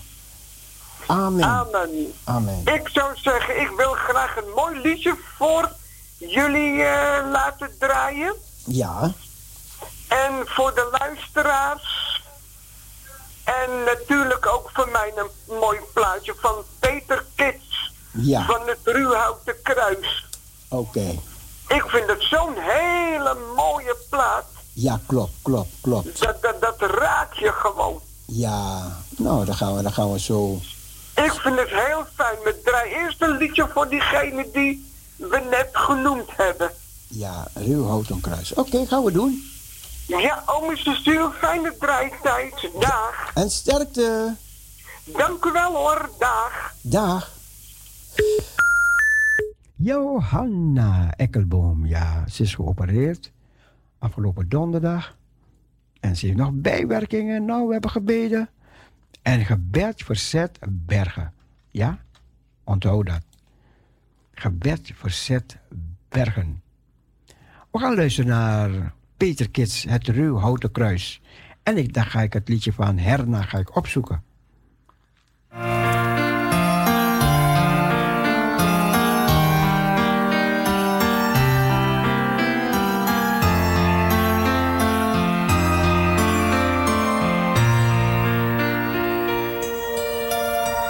[1.08, 1.44] Amen.
[1.44, 2.14] Amen.
[2.24, 2.62] Amen.
[2.66, 5.72] Ik zou zeggen, ik wil graag een mooi liedje voor
[6.18, 8.36] jullie eh, laten draaien.
[8.66, 9.12] Ja,
[10.08, 12.04] En voor de luisteraars
[13.44, 17.92] En natuurlijk ook voor mij een mooi plaatje van Peter Kits.
[18.12, 18.46] Ja.
[18.46, 20.26] Van het Ruwhouten Kruis.
[20.70, 21.20] Oké.
[21.68, 24.46] Ik vind het zo'n hele mooie plaat.
[24.74, 26.20] Ja, klopt, klopt, klopt.
[26.22, 28.02] Dat, dat, dat raakt je gewoon.
[28.26, 30.60] Ja, nou, dan gaan we, dan gaan we zo.
[31.16, 32.38] Ik vind het heel fijn.
[32.44, 34.86] We draaien eerst een liedje voor diegene die
[35.16, 36.72] we net genoemd hebben.
[37.08, 38.54] Ja, ruwhouten kruis.
[38.54, 39.44] Oké, gaan we doen.
[40.08, 42.70] Ja, oom Cecile, fijne draaitijd.
[42.80, 43.32] Dag.
[43.34, 44.36] En sterkte.
[45.04, 46.74] Dank u wel hoor, dag.
[46.82, 47.34] Dag.
[49.76, 53.32] Johanna Ekkelboom, ja, ze is geopereerd
[54.00, 55.16] afgelopen donderdag.
[56.00, 57.46] En ze heeft nog bijwerkingen.
[57.46, 58.50] Nou, we hebben gebeden.
[59.26, 61.34] En gebed verzet bergen.
[61.72, 62.00] Ja,
[62.64, 63.24] onthoud dat.
[64.32, 65.58] Gebed verzet
[66.10, 66.62] bergen.
[67.72, 71.22] We gaan luisteren naar Peter Kits, het ruwhouten kruis.
[71.64, 74.24] En ik, dan ga ik het liedje van Herna ga ik opzoeken.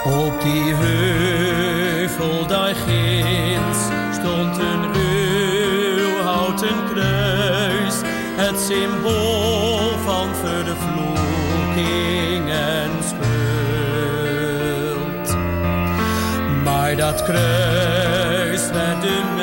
[0.06, 3.78] Op die heuvel daar ginds
[4.12, 7.94] stond een ruwhouten kruis,
[8.36, 13.26] het symbool van vervloeking en schuld.
[16.64, 19.35] Maar dat kruis werd de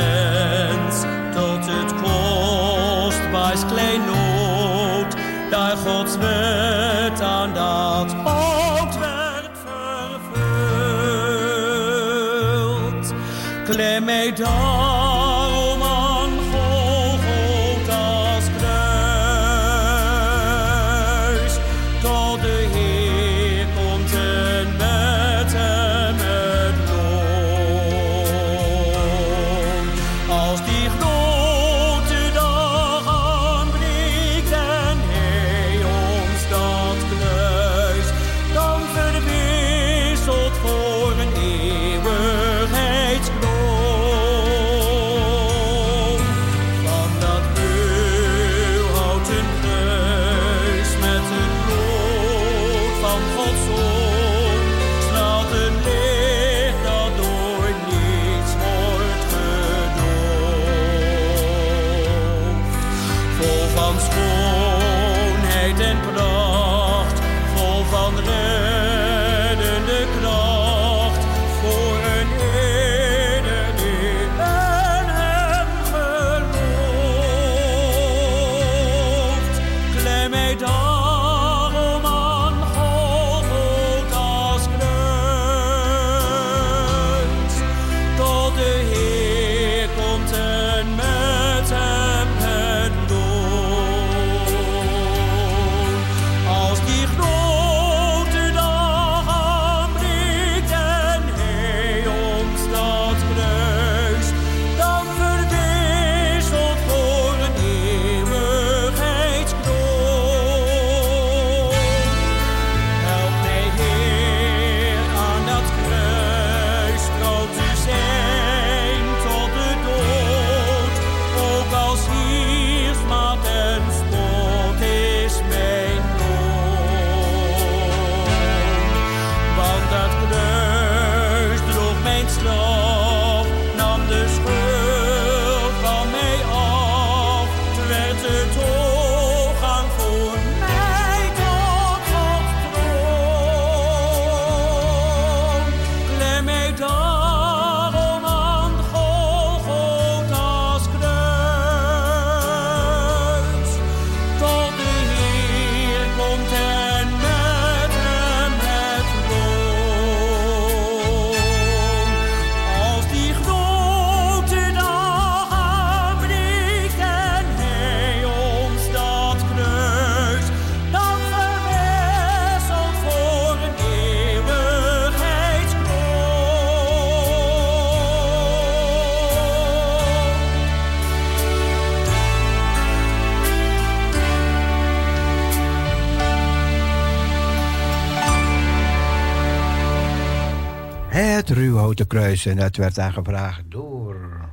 [191.93, 192.45] Het ruwhouten kruis.
[192.45, 194.51] En dat werd aangevraagd door.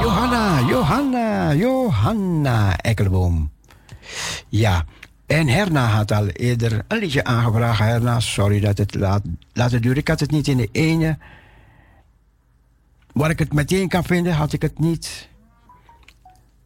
[0.00, 3.50] Johanna, Johanna, Johanna Ekkelboom.
[4.48, 4.84] Ja,
[5.26, 7.78] en Herna had al eerder een liedje aangevraagd.
[7.78, 9.22] Herna, sorry dat het laat,
[9.52, 9.98] laten duren.
[9.98, 11.18] Ik had het niet in de ene.
[13.12, 15.28] Waar ik het meteen kan vinden, had ik het niet.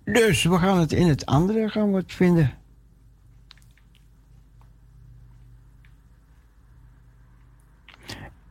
[0.05, 2.55] Dus we gaan het in het andere gaan we het vinden.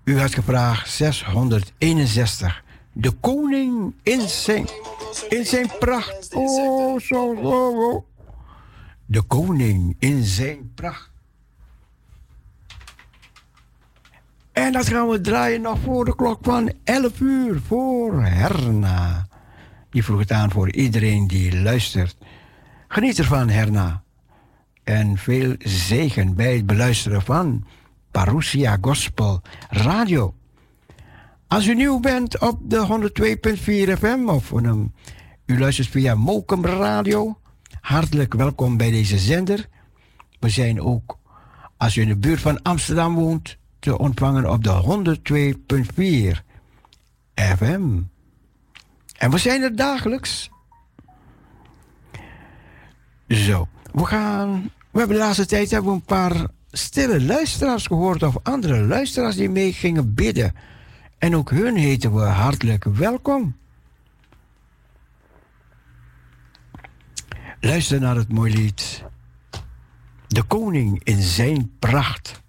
[0.05, 2.63] U had gevraagd 661.
[2.91, 4.67] De koning in zijn,
[5.29, 6.33] in zijn pracht.
[6.33, 8.05] Oh, zo, zo, zo.
[9.05, 11.11] De koning in zijn pracht.
[14.51, 19.27] En dat gaan we draaien nog voor de klok van 11 uur voor Herna.
[19.89, 22.17] Die vroeg het aan voor iedereen die luistert.
[22.87, 24.03] Geniet ervan, Herna.
[24.83, 27.65] En veel zegen bij het beluisteren van
[28.15, 30.33] Parousia Gospel Radio.
[31.47, 33.09] Als u nieuw bent op de
[33.95, 34.93] 102.4 FM of um,
[35.45, 37.39] u luistert via Mokum Radio,
[37.81, 39.67] hartelijk welkom bij deze zender.
[40.39, 41.17] We zijn ook,
[41.77, 45.17] als u in de buurt van Amsterdam woont, te ontvangen op de
[46.35, 46.39] 102.4
[47.35, 48.01] FM.
[49.17, 50.49] En we zijn er dagelijks.
[53.27, 54.69] Zo, we gaan.
[54.91, 56.47] We hebben de laatste tijd hebben we een paar
[56.77, 60.55] stille luisteraars gehoord of andere luisteraars die mee gingen bidden.
[61.17, 63.55] En ook hun heten we hartelijk welkom.
[67.59, 69.03] Luister naar het mooie lied.
[70.27, 72.41] De koning in zijn pracht.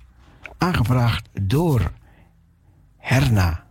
[0.59, 1.93] Aangevraagd door
[2.97, 3.65] Herna.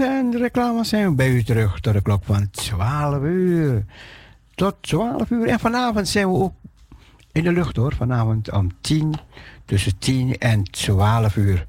[0.00, 3.84] En de reclame zijn we bij u terug tot de klok van 12 uur.
[4.54, 5.46] Tot 12 uur.
[5.46, 6.52] En vanavond zijn we ook
[7.32, 7.94] in de lucht hoor.
[7.94, 9.14] Vanavond om 10,
[9.64, 11.66] tussen 10 en 12 uur.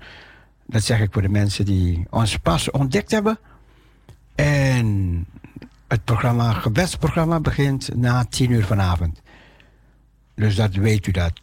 [0.66, 3.40] Dat zeg ik voor de mensen die ons pas ontdekt hebben.
[4.36, 5.26] En
[5.88, 9.22] het programma, gebedsprogramma begint na 10 uur vanavond.
[10.36, 11.42] Dus dat weet u dat.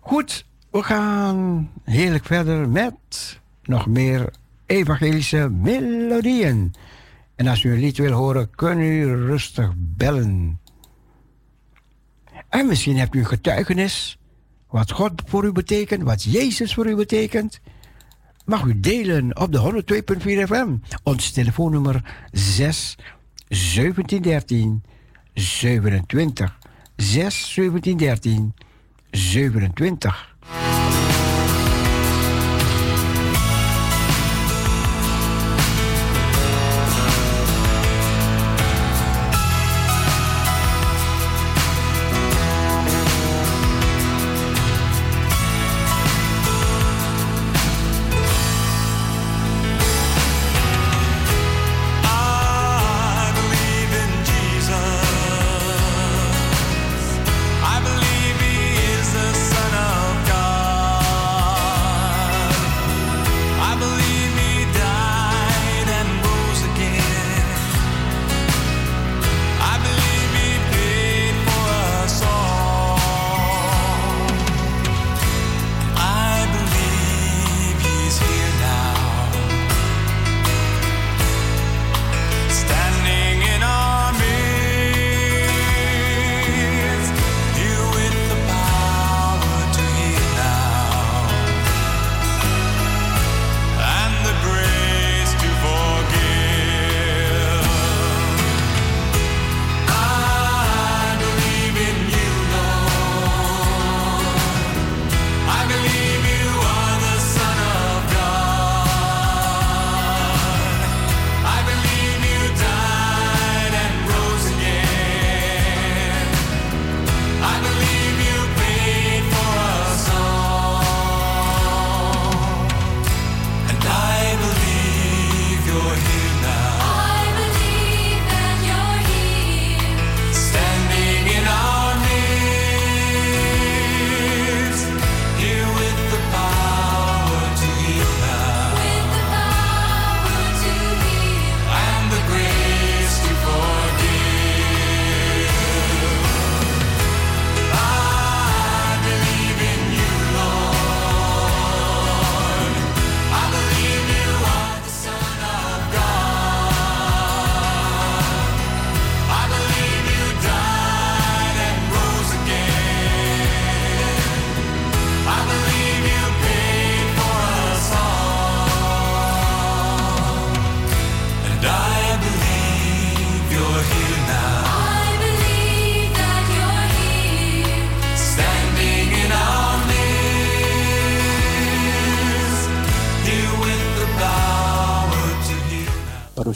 [0.00, 2.94] Goed, we gaan heerlijk verder met
[3.62, 4.30] nog meer
[4.66, 6.74] evangelische melodieën.
[7.34, 10.60] En als u een lied wil horen, kunt u rustig bellen.
[12.48, 14.18] En misschien hebt u een getuigenis.
[14.70, 17.60] Wat God voor u betekent, wat Jezus voor u betekent.
[18.44, 19.82] Mag u delen op de
[20.18, 20.76] 102.4 FM.
[21.02, 22.96] Ons telefoonnummer 6
[23.48, 24.82] 1713
[25.34, 26.58] 27.
[26.96, 28.54] 6 1713
[29.10, 30.35] 27.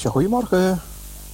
[0.09, 0.81] Goedemorgen.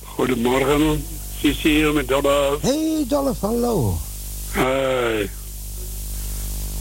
[0.05, 1.05] Goedemorgen,
[1.39, 2.59] Sissi hier met Dollar.
[2.61, 3.95] Hey Dolph, hallo.
[4.51, 5.31] Hey.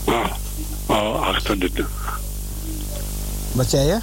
[0.06, 0.32] Ah,
[0.88, 1.86] oh, achter de...
[3.52, 4.00] Wat zei je?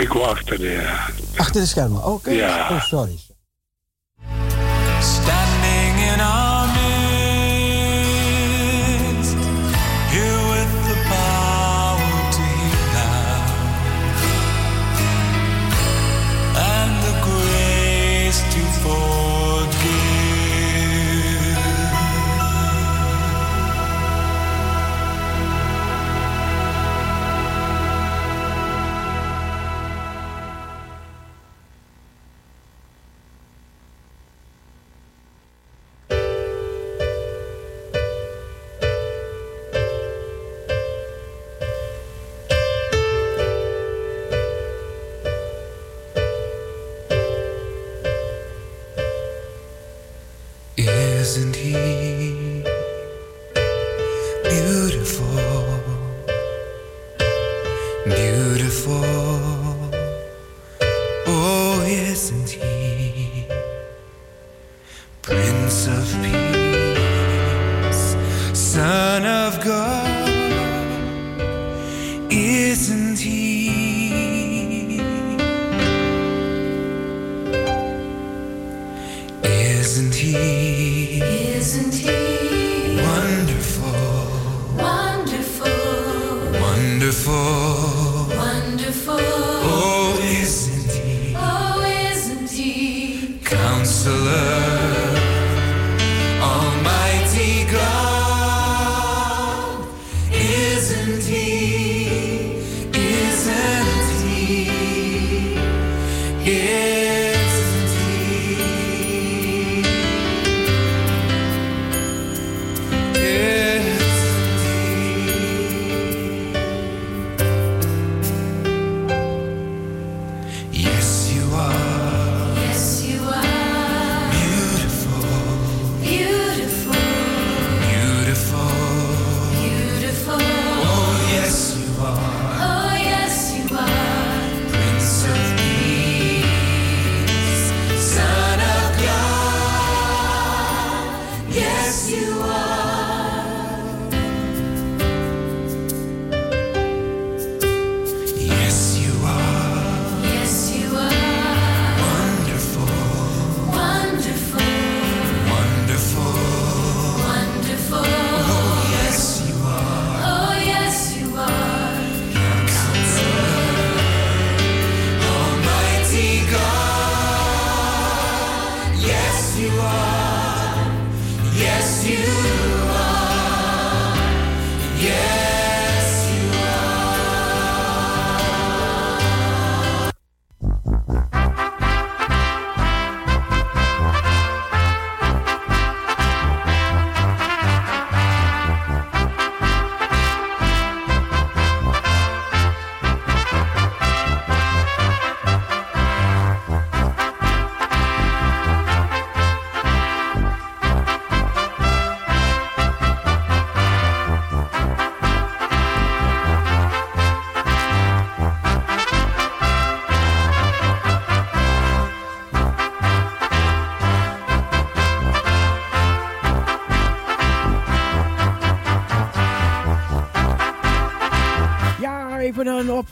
[0.00, 0.98] Ik wou achter de...
[1.36, 2.30] Achter de schermen, oké.
[2.30, 2.68] Ja.
[2.70, 3.18] Oh, sorry.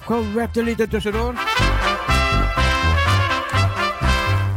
[0.03, 1.34] Even een opgewekte lied tussendoor.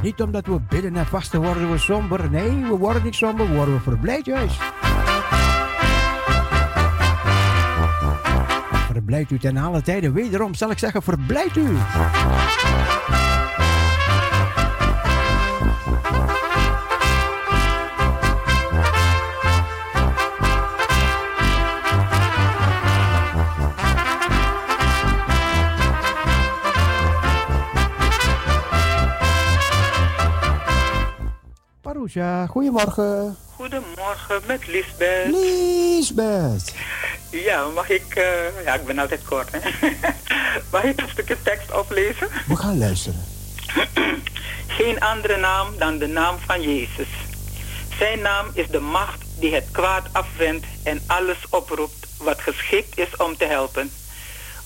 [0.02, 2.32] Niet omdat we bidden en vasten worden we somber.
[2.32, 4.60] Nee, we worden niet somber, we worden verblijd juist.
[8.92, 10.14] Verblijd u ten alle tijden.
[10.14, 11.68] Wederom zal ik zeggen, verblijd u.
[32.16, 33.38] Marusha, goedemorgen.
[33.56, 35.28] Goedemorgen met Lisbeth.
[35.32, 36.74] Lisbeth.
[37.30, 38.16] Ja, mag ik...
[38.16, 39.60] eh, ja, ik ben altijd kort, hè.
[40.72, 42.28] mag ik een stukje tekst oplezen?
[42.48, 43.26] We gaan luisteren.
[44.78, 47.08] Geen andere naam dan de naam van Jezus.
[47.98, 53.16] Zijn naam is de macht die het kwaad afwendt en alles oproept wat geschikt is
[53.18, 53.92] om te helpen.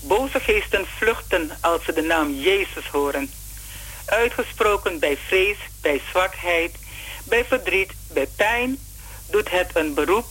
[0.01, 3.29] Boze geesten vluchten als ze de naam Jezus horen.
[4.05, 6.71] Uitgesproken bij vrees, bij zwakheid,
[7.29, 8.79] bij verdriet, bij pijn,
[9.29, 10.25] doet het een beroep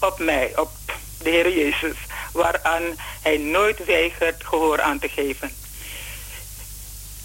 [0.00, 0.70] op mij, op
[1.22, 1.96] de Heer Jezus,
[2.32, 2.82] waaraan
[3.22, 5.54] hij nooit weigert gehoor aan te geven.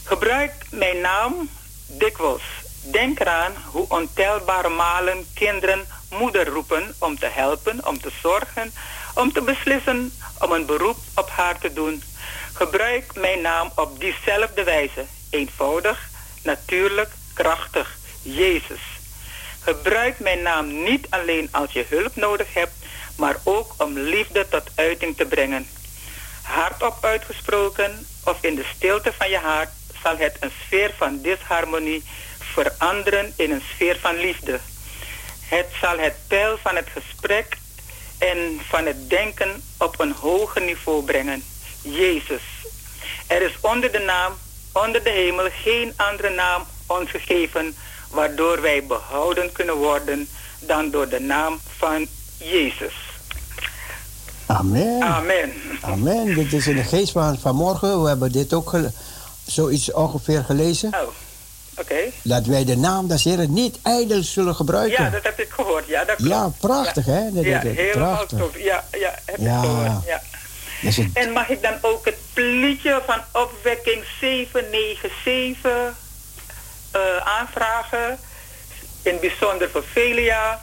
[0.03, 1.49] Gebruik mijn naam
[1.85, 2.43] dikwijls.
[2.83, 8.73] Denk eraan hoe ontelbare malen kinderen moeder roepen om te helpen, om te zorgen,
[9.13, 12.03] om te beslissen om een beroep op haar te doen.
[12.53, 15.05] Gebruik mijn naam op diezelfde wijze.
[15.29, 16.09] Eenvoudig,
[16.43, 17.97] natuurlijk, krachtig.
[18.21, 18.96] Jezus.
[19.68, 22.72] Gebruik mijn naam niet alleen als je hulp nodig hebt,
[23.15, 25.68] maar ook om liefde tot uiting te brengen.
[26.41, 29.70] Hardop uitgesproken of in de stilte van je hart
[30.03, 32.03] zal het een sfeer van disharmonie
[32.39, 34.59] veranderen in een sfeer van liefde.
[35.41, 37.57] Het zal het pijl van het gesprek
[38.18, 41.43] en van het denken op een hoger niveau brengen.
[41.82, 42.43] Jezus.
[43.28, 44.34] Er is onder de naam,
[44.72, 47.76] onder de hemel, geen andere naam ons gegeven
[48.09, 50.27] waardoor wij behouden kunnen worden
[50.59, 52.93] dan door de naam van Jezus.
[54.45, 55.01] Amen.
[55.03, 55.51] Amen.
[55.81, 56.35] Amen.
[56.35, 58.01] Dit is in de geest van vanmorgen.
[58.01, 58.75] We hebben dit ook
[59.45, 60.93] zoiets ongeveer gelezen.
[60.93, 61.09] Oh,
[61.79, 61.95] oké.
[62.23, 65.03] Dat wij de naam des Heren niet ijdel zullen gebruiken.
[65.03, 65.88] Ja, dat heb ik gehoord.
[65.88, 66.31] Ja, dat klopt.
[66.31, 67.11] Ja, prachtig, Ja.
[67.11, 67.31] hè?
[67.34, 68.57] Dat- ja, helemaal tof.
[68.57, 69.55] Ja, ja, heb Ja.
[69.57, 70.05] ik gehoord.
[70.05, 70.21] Ja.
[70.79, 75.95] Het- En mag ik dan ook het liedje van opwekking 797
[76.98, 78.19] eh, aanvragen?
[79.02, 80.61] In het bijzonder voor Velia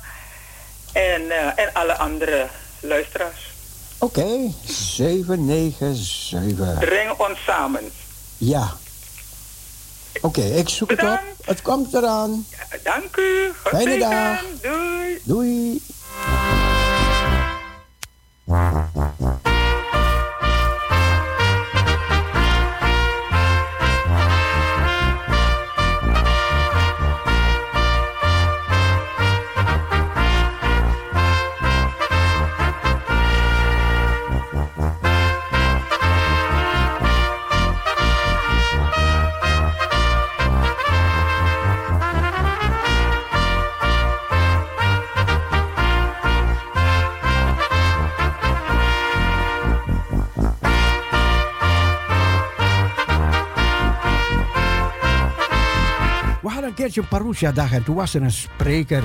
[0.92, 2.46] en, eh, en alle andere
[2.80, 3.52] luisteraars.
[3.98, 6.78] Oké, 797.
[6.78, 7.90] Breng ons samen.
[8.36, 8.72] Ja.
[10.20, 11.20] Oké, ik zoek het op.
[11.44, 12.46] Het komt eraan.
[12.82, 13.52] Dank u.
[13.64, 14.44] Fijne dag.
[14.62, 15.20] Doei.
[15.24, 15.82] Doei.
[56.74, 59.02] Een keertje Parousia-dag en toen was er een spreker.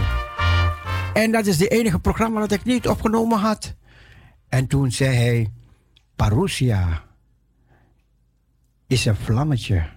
[1.13, 3.75] En dat is de enige programma dat ik niet opgenomen had.
[4.47, 5.51] En toen zei hij:
[6.15, 7.03] Parousia
[8.87, 9.89] is een vlammetje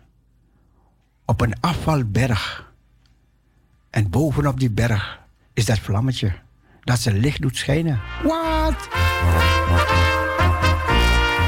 [1.24, 2.73] op een afvalberg.
[3.90, 5.20] En bovenop die berg
[5.53, 6.32] is dat vlammetje
[6.81, 8.01] dat zijn licht doet schijnen.
[8.23, 8.89] Wat?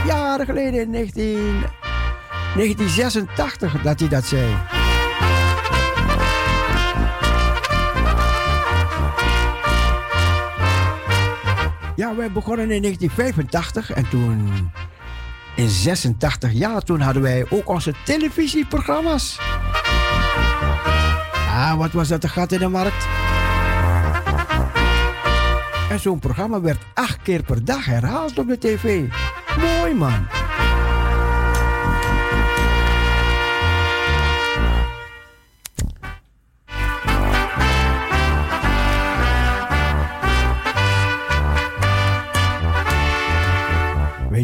[0.07, 1.65] Jaren geleden in 19,
[2.55, 4.84] 1986 dat hij dat zei.
[11.97, 14.71] Ja, wij begonnen in 1985 en toen
[15.57, 19.39] in 86 jaar, toen hadden wij ook onze televisieprogramma's.
[21.35, 23.07] Ah, wat was dat een gat in de markt?
[25.91, 29.05] En zo'n programma werd acht keer per dag herhaald op de tv.
[29.59, 30.44] Mooi man.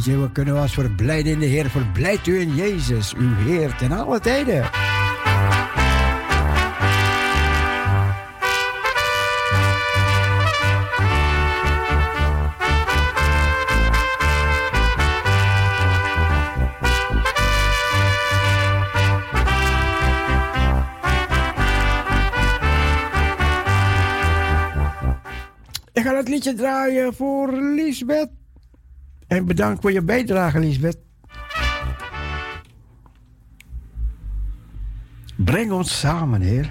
[0.01, 1.71] Weet je, we kunnen ons verblijden in de Heer.
[1.71, 4.65] Verblijd u in Jezus, uw Heer, ten alle tijden.
[25.93, 28.40] Ik ga het liedje draaien voor Lisbeth.
[29.31, 30.99] En bedankt voor je bijdrage, Lisbeth.
[35.37, 36.71] Breng ons samen, Heer.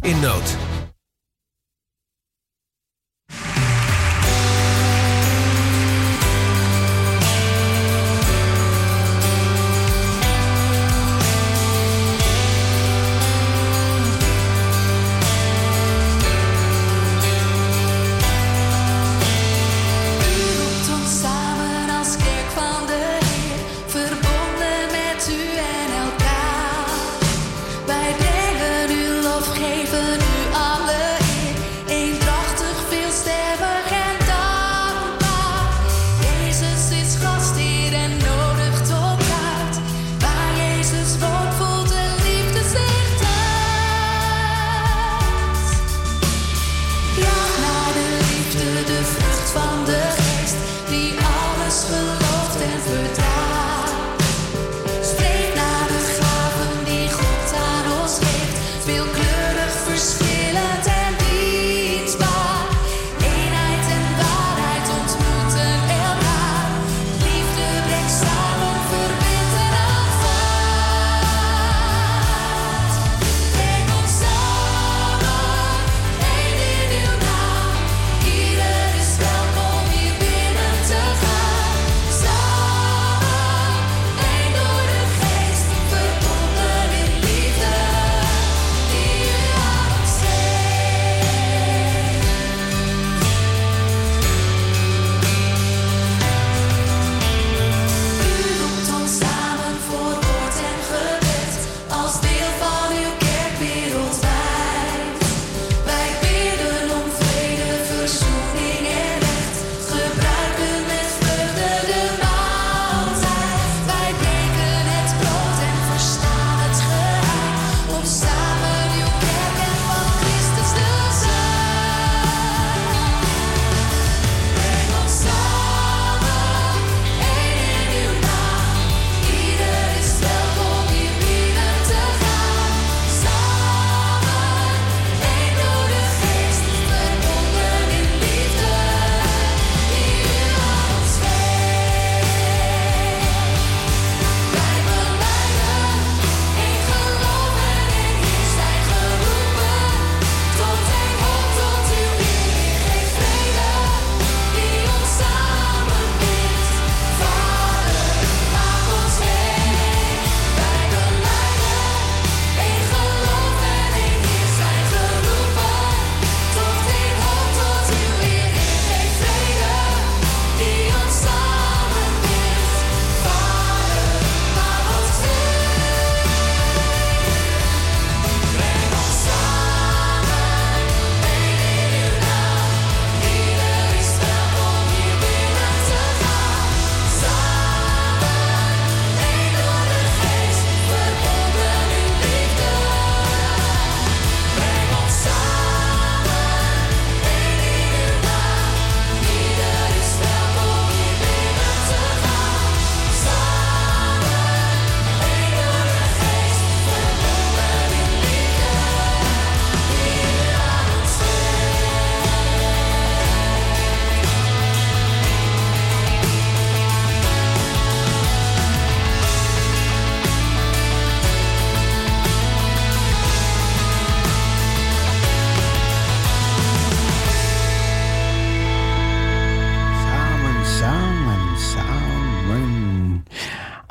[0.00, 0.56] In nood.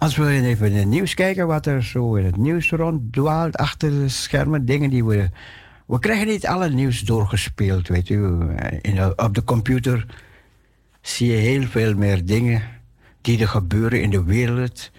[0.02, 3.90] Als we even in het nieuws kijken, wat er zo in het nieuws ronddwaalt achter
[3.90, 5.30] de schermen, dingen die we.
[5.86, 8.38] We krijgen niet alle nieuws doorgespeeld, weet u.
[8.82, 10.06] In op de computer
[11.02, 12.62] zie je heel veel meer dingen
[13.22, 14.92] die er gebeuren in de wereld.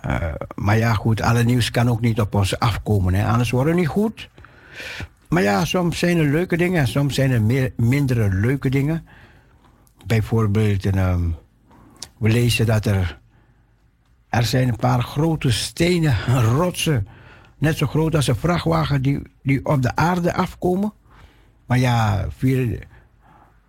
[0.00, 3.74] Eh, maar ja, goed, alle nieuws kan ook niet op ons afkomen, hè, anders worden
[3.74, 4.28] we niet goed.
[5.28, 9.06] Maar ja, soms zijn er leuke dingen, soms zijn er mindere leuke dingen.
[10.06, 11.28] Bijvoorbeeld, ehm,
[12.18, 13.19] we lezen dat er
[14.30, 16.16] er zijn een paar grote stenen
[16.56, 17.06] rotsen.
[17.58, 20.92] Net zo groot als een vrachtwagen die, die op de aarde afkomen.
[21.66, 22.86] Maar ja, vier,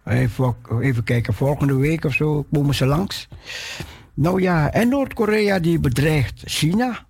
[0.06, 3.28] even, kijken, volgende week of zo komen ze langs.
[4.14, 7.06] Nou ja, en Noord-Korea die bedreigt China.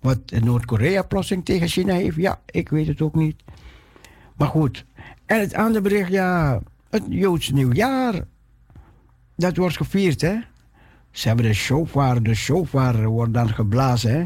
[0.00, 3.42] Wat Noord-Korea plotseling tegen China heeft, ja, ik weet het ook niet.
[4.36, 4.84] Maar goed.
[5.26, 6.60] En het andere bericht, ja,
[6.90, 8.24] het Joods nieuwjaar.
[9.36, 10.38] Dat wordt gevierd, hè?
[11.10, 14.12] Ze hebben de shofar, de shofar wordt dan geblazen.
[14.12, 14.24] Hè?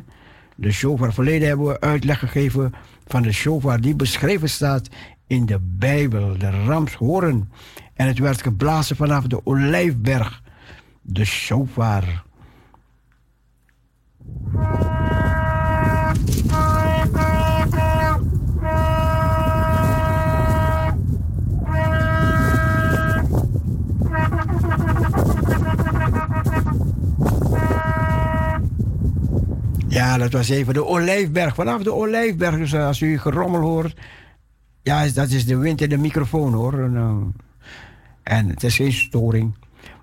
[0.57, 2.73] De shofar, verleden hebben we uitleg gegeven
[3.07, 4.89] van de shofar die beschreven staat
[5.27, 7.51] in de Bijbel, de ramshoorn.
[7.95, 10.43] En het werd geblazen vanaf de olijfberg,
[11.03, 12.25] de shofar.
[29.95, 31.55] Ja, dat was even de Olijfberg.
[31.55, 32.57] Vanaf de Olijfberg.
[32.57, 34.01] Dus eh, als u gerommel hoort.
[34.83, 36.79] Ja, dat is de wind in de microfoon hoor.
[36.79, 39.55] En, eh, en het is geen storing.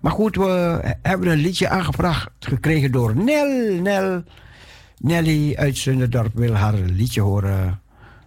[0.01, 3.81] Maar goed, we hebben een liedje aangevraagd gekregen door Nel.
[3.81, 4.23] Nel.
[4.97, 7.81] Nelly uit Zunderdorp wil haar liedje horen.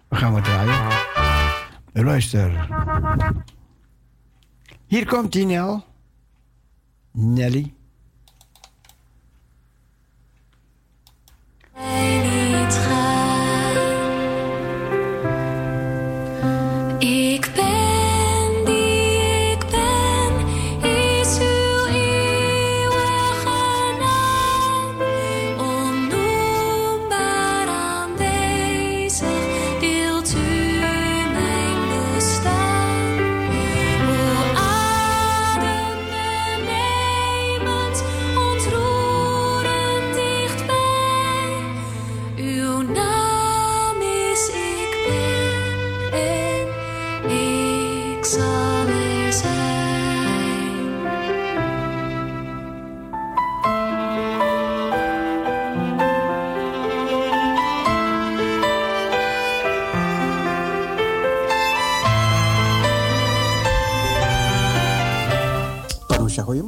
[0.07, 0.97] We gaan wat draaien.
[1.93, 2.69] Luister.
[4.87, 5.83] Hier komt die Nel.
[7.11, 7.73] Nelly.
[11.75, 13.04] Niet gaan.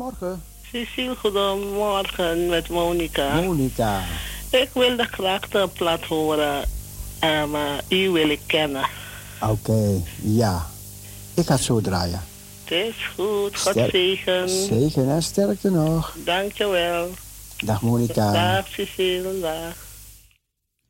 [0.07, 0.41] Goedemorgen.
[0.71, 3.41] Cecile, goedemorgen met Monica.
[3.41, 4.01] Monica.
[4.51, 6.63] Ik wilde graag de plat horen.
[7.19, 8.88] eh, maar u wil ik kennen.
[9.41, 10.65] Oké, ja.
[11.34, 12.21] Ik ga het zo draaien.
[12.63, 13.59] Het is goed.
[13.59, 14.49] God zegen.
[14.49, 16.15] Zegen en sterkte nog.
[16.25, 17.09] Dankjewel.
[17.65, 18.31] Dag Monica.
[18.31, 19.75] Dag Cecile, dag.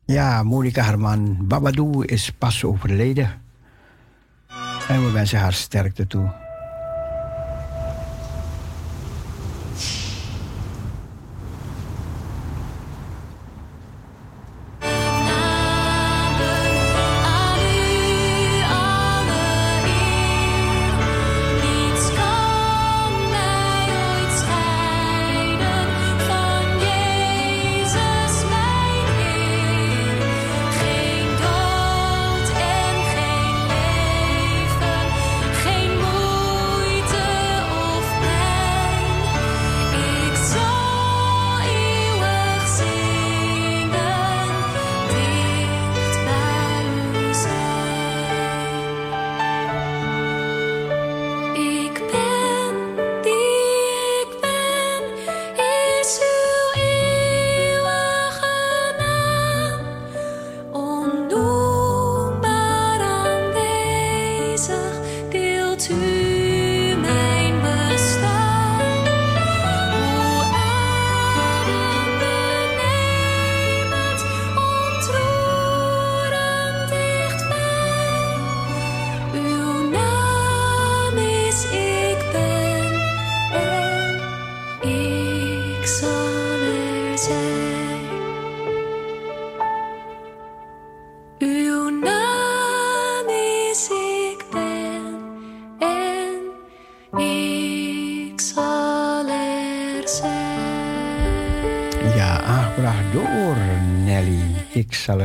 [0.05, 1.37] Ja, Monica Herman.
[1.47, 3.41] Babadou is pas overleden.
[4.87, 6.31] En we wensen haar sterkte toe.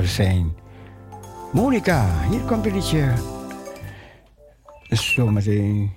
[0.02, 0.56] Er zijn.
[1.52, 3.12] Monica, hier komt een liedje.
[4.88, 5.94] Zometeen.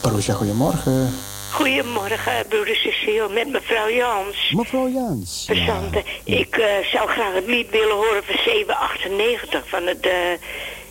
[0.00, 1.10] Parousia, goedemorgen.
[1.52, 4.52] Goedemorgen, broeder Cecile, met mevrouw Jans.
[4.56, 5.46] Mevrouw Jans.
[5.52, 5.80] Ja.
[6.24, 10.12] Ik eh, zou graag het lied willen horen van 798 van, het, eh,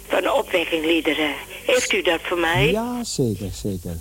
[0.07, 1.33] van de opwekkingliederen.
[1.65, 2.71] Heeft u dat voor mij?
[2.71, 3.97] Ja, zeker, zeker.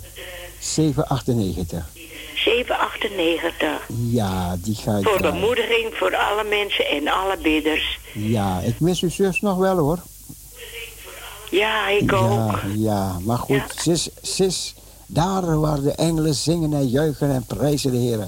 [0.59, 1.96] 798.
[2.43, 3.69] 798.
[4.11, 5.39] Ja, die ga ik Voor draaien.
[5.39, 7.99] bemoediging voor alle mensen en alle bidders.
[8.13, 9.99] Ja, ik mis uw zus nog wel hoor.
[11.51, 12.51] Ja, ik ook.
[12.51, 17.31] Ja, ja, maar goed, ze, is, ze is daar waar de engelen zingen en juichen
[17.31, 18.27] en prijzen de Heer.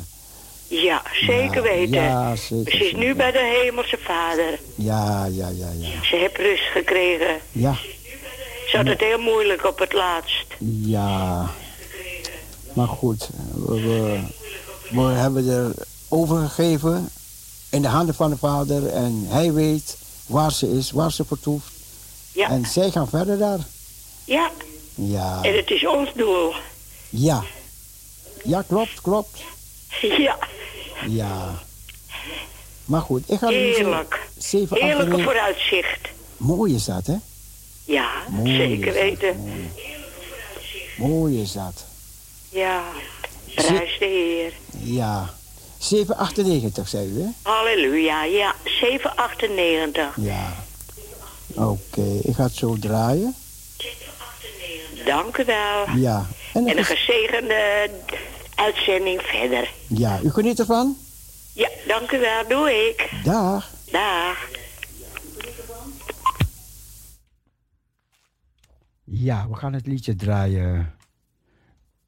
[0.68, 2.02] Ja, zeker weten.
[2.02, 2.72] Ja, zeker.
[2.78, 4.60] Ze is nu bij de hemelse vader.
[4.76, 6.04] Ja, ja, ja, ja.
[6.04, 7.36] Ze heeft rust gekregen.
[7.52, 7.74] Ja,
[8.68, 10.46] Ze had het heel moeilijk op het laatst.
[10.86, 11.50] ja.
[12.80, 13.30] Maar goed,
[13.66, 14.20] we, we,
[14.90, 15.72] we hebben er
[16.08, 17.10] overgegeven
[17.70, 19.98] in de handen van de Vader en hij weet
[20.28, 21.72] waar ze is, waar ze vertoeft.
[22.32, 22.50] Ja.
[22.50, 23.60] En zij gaan verder daar.
[24.26, 24.52] Ja,
[24.96, 26.54] Ja, en het is ons doel.
[27.10, 27.44] ja.
[28.44, 29.40] Ja, klopt, klopt.
[30.02, 30.38] Ja,
[31.08, 31.60] Ja.
[32.86, 34.30] Maar goed, ik ga er heerlijk.
[34.38, 36.10] 7, Heerlijke vooruitzicht.
[36.38, 37.16] Mooi is dat, hè?
[37.86, 39.36] Ja, Mooi zeker weten.
[40.98, 41.88] Mooi is dat.
[42.52, 42.84] Ja,
[43.56, 44.54] prijs de Heer.
[44.96, 45.30] Ja.
[45.78, 47.28] 798, zei u, hè?
[47.42, 50.16] Halleluja, ja, 798.
[50.18, 50.54] Ja.
[51.56, 53.36] Oké, ik ga het zo draaien.
[55.06, 55.90] Dank u wel.
[55.96, 56.28] Ja.
[56.54, 57.90] En, een is- gezegende
[58.56, 59.72] uitzending verder.
[59.88, 60.98] ja, u geniet ervan?
[61.54, 63.10] Ja, dank u wel, doe ik.
[63.24, 63.70] Dag.
[63.92, 64.48] Dag.
[69.04, 70.94] Ja, we gaan het liedje draaien.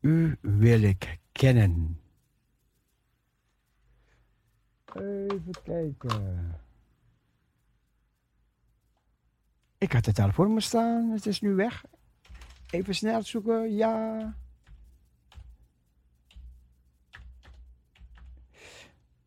[0.01, 2.01] U wil ik kennen.
[4.93, 6.55] Even kijken.
[9.77, 11.85] Ik had het al voor me staan, het is nu weg.
[12.69, 14.35] Even snel zoeken, ja.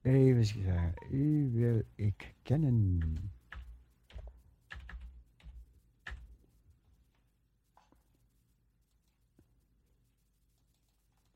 [0.02, 3.00] Even zeggen, u wil ik kennen.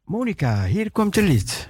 [0.08, 1.68] Monica, hier komt een lied.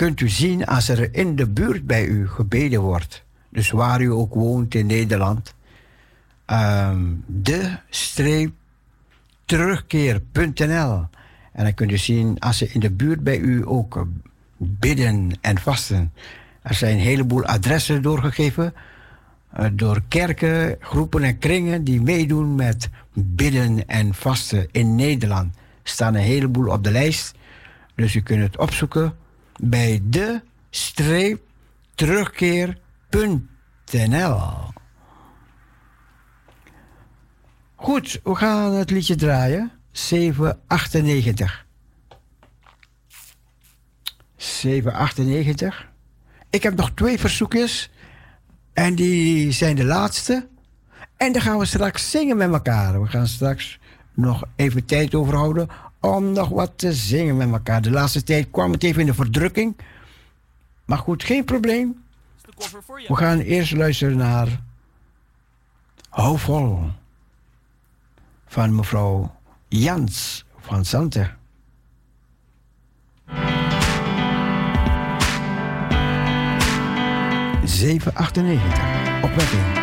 [0.00, 3.24] Kunt u zien als er in de buurt bij u gebeden wordt.
[3.48, 5.54] Dus waar u ook woont in Nederland.
[6.44, 7.76] Ehm, de
[9.44, 11.06] terugkeer.nl.
[11.52, 14.06] En dan kunt u zien als er in de buurt bij u ook
[14.56, 16.12] bidden en vasten.
[16.62, 18.74] Er zijn een heleboel adressen doorgegeven
[19.52, 25.54] eh, door kerken, groepen en kringen die meedoen met bidden en vasten in Nederland.
[25.54, 27.34] Er staan een heleboel op de lijst.
[27.94, 29.14] Dus u kunt het opzoeken
[29.60, 31.42] bij de streep
[31.94, 32.78] terugkeer.nl.
[37.74, 39.72] Goed, we gaan het liedje draaien.
[39.92, 41.66] 798.
[44.36, 45.88] 798.
[46.50, 47.90] Ik heb nog twee verzoekjes.
[48.72, 50.48] En die zijn de laatste.
[51.16, 53.02] En dan gaan we straks zingen met elkaar.
[53.02, 53.78] We gaan straks
[54.14, 55.68] nog even tijd overhouden
[56.00, 57.82] om nog wat te zingen met elkaar.
[57.82, 59.76] De laatste tijd kwam het even in de verdrukking.
[60.84, 62.04] Maar goed, geen probleem.
[63.08, 64.60] We gaan eerst luisteren naar
[66.08, 66.78] Hou vol
[68.46, 69.34] van mevrouw
[69.68, 70.84] Jans van.
[77.64, 79.22] Zeven achtennegentig.
[79.22, 79.79] Opwekking.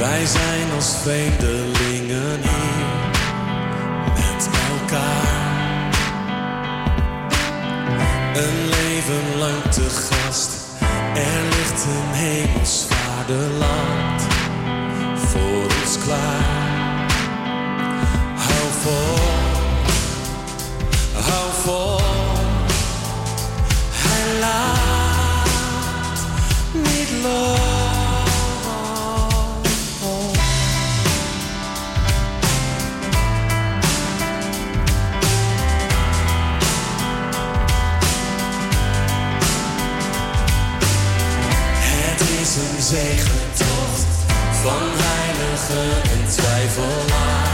[0.00, 3.10] Wij zijn als vreemdelingen hier
[4.14, 5.88] met elkaar.
[8.34, 10.50] Een leven lang te gast.
[11.14, 14.22] Er ligt een hemels vaderland
[15.14, 17.08] voor ons klaar.
[18.36, 19.18] Hou vol,
[21.12, 22.00] hou vol.
[23.90, 25.48] Hij laat
[26.72, 27.00] niet.
[42.90, 44.06] Zegentocht
[44.62, 47.49] van heiligen en twijfelaars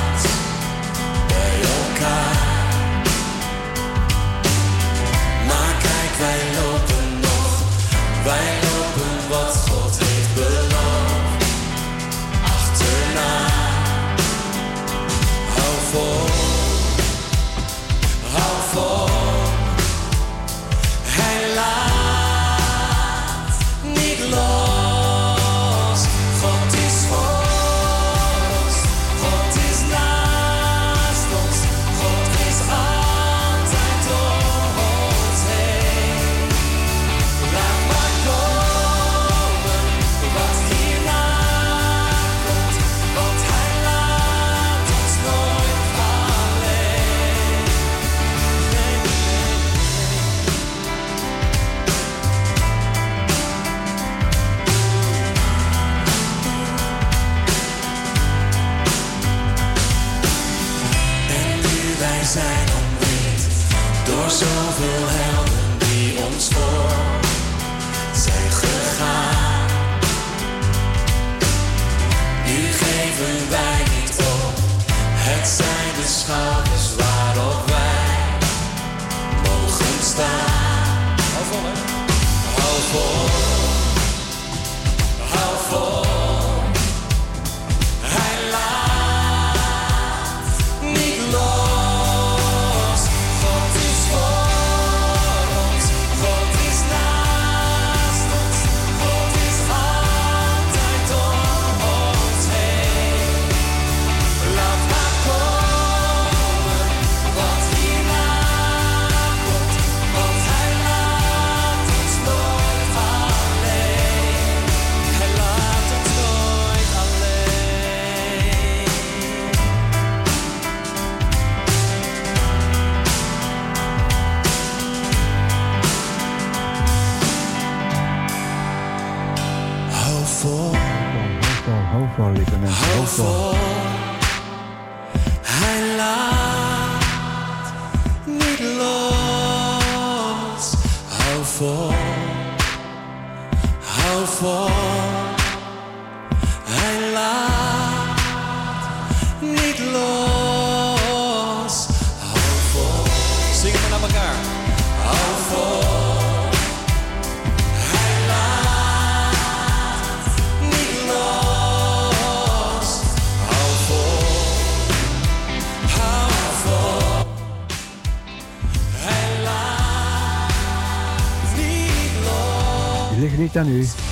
[173.56, 174.05] 仙女。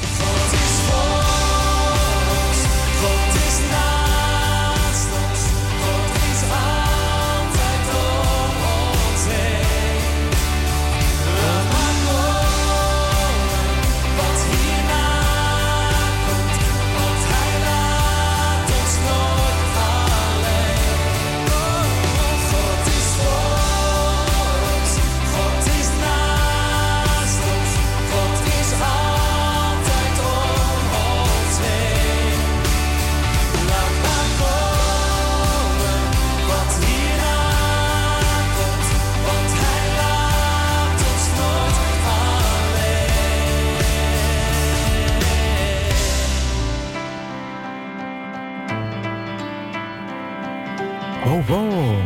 [51.34, 51.98] Novo.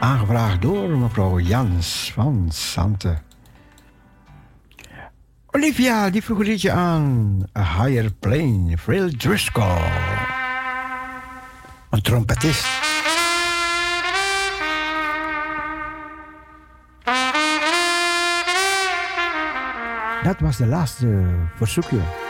[0.00, 3.18] Aangevraagd door mevrouw Jans van Sante.
[5.46, 7.42] Olivia, die vroeg aan.
[7.58, 9.78] A Higher Plane, Phil Driscoll.
[11.90, 12.66] Een trompetist.
[20.22, 21.24] Dat was de laatste
[21.56, 22.29] verzoekje.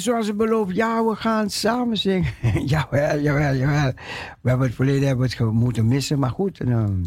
[0.00, 2.32] Zoals beloofd, ja, we gaan samen zingen.
[2.64, 3.92] jawel, jawel, jawel.
[4.40, 6.60] We hebben het verleden hebben het moeten missen, maar goed.
[6.60, 7.02] en, ehm,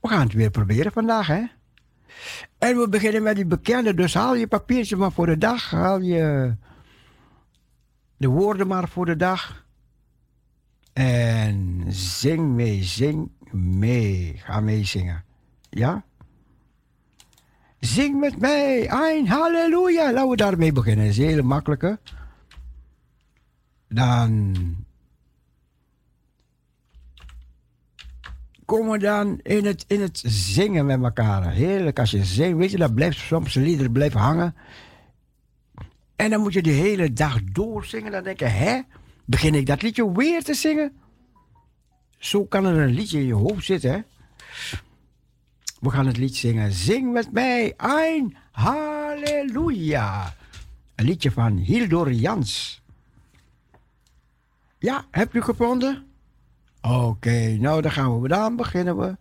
[0.00, 1.42] we gaan het weer proberen vandaag, hè.
[2.58, 3.94] En we beginnen met die bekende.
[3.94, 5.70] Dus haal je papiertje maar voor de dag.
[5.70, 6.54] Haal je
[8.16, 9.66] de woorden maar voor de dag.
[10.92, 14.34] En zing mee, zing mee.
[14.36, 15.24] Ga mee zingen.
[15.70, 16.04] Ja?
[17.82, 18.88] Zing met mij.
[18.88, 20.12] Ein halleluja.
[20.12, 21.04] Laten we daarmee beginnen.
[21.04, 21.98] Dat is een hele makkelijke.
[23.88, 24.56] Dan
[28.64, 31.50] komen we dan in het, in het zingen met elkaar.
[31.50, 32.58] Heerlijk als je zingt.
[32.58, 34.54] Weet je, dat blijft soms liederen blijven hangen.
[36.16, 38.12] En dan moet je de hele dag doorzingen.
[38.12, 38.80] Dan denk je, hè?
[39.24, 40.92] Begin ik dat liedje weer te zingen?
[42.18, 44.00] Zo kan er een liedje in je hoofd zitten, hè?
[45.82, 46.72] We gaan het lied zingen.
[46.72, 50.34] Zing met mij, ein halleluja.
[50.94, 52.82] Een liedje van Hildur Jans.
[54.78, 56.06] Ja, hebt u gevonden?
[56.80, 59.16] Oké, nou dan gaan we dan beginnen we.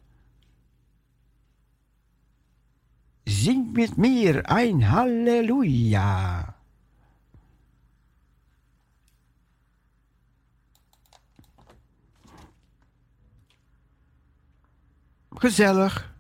[3.24, 6.56] Zing met meer, ein halleluja.
[15.30, 16.11] Gezellig.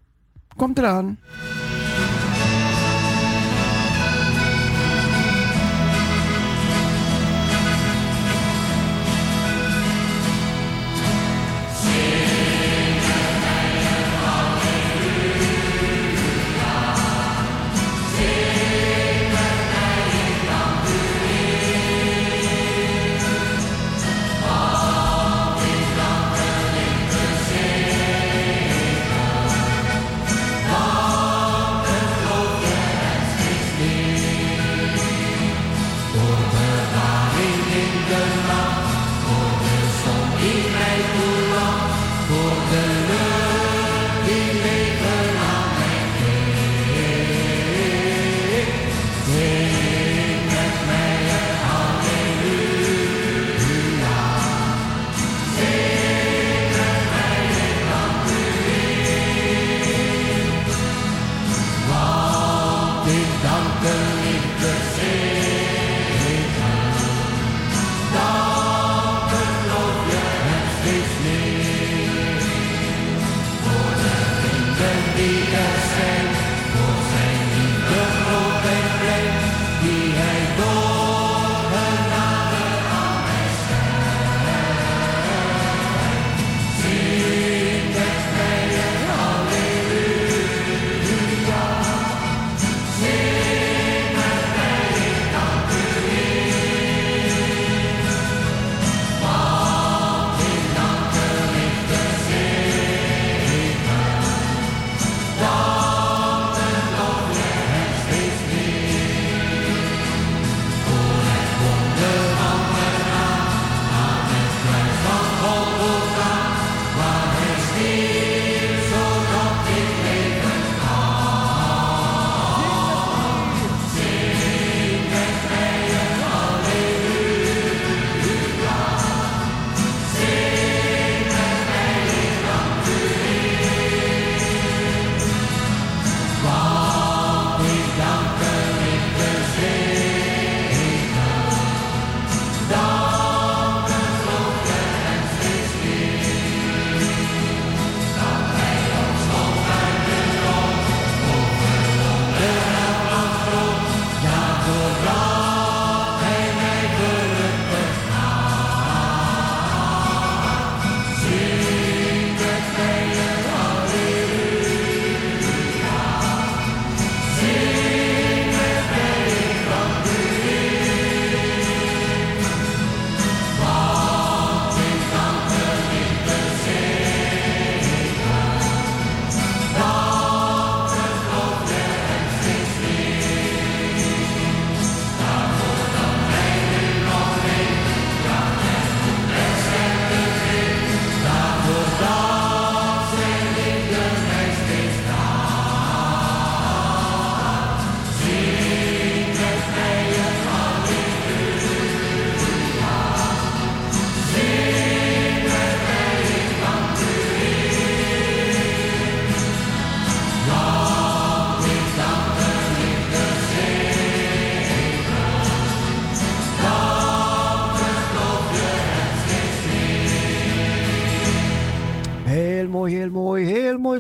[0.62, 1.18] Komt eraan.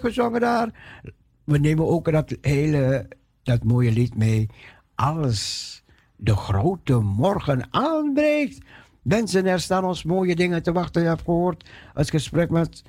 [0.02, 1.00] Gezongen daar.
[1.44, 3.08] We nemen ook dat hele,
[3.44, 4.50] dat mooie lied mee.
[4.96, 5.84] Als
[6.16, 8.66] de grote morgen aanbreekt.
[9.02, 11.02] Mensen, er staan ons mooie dingen te wachten.
[11.02, 12.84] Je hebt gehoord het gesprek met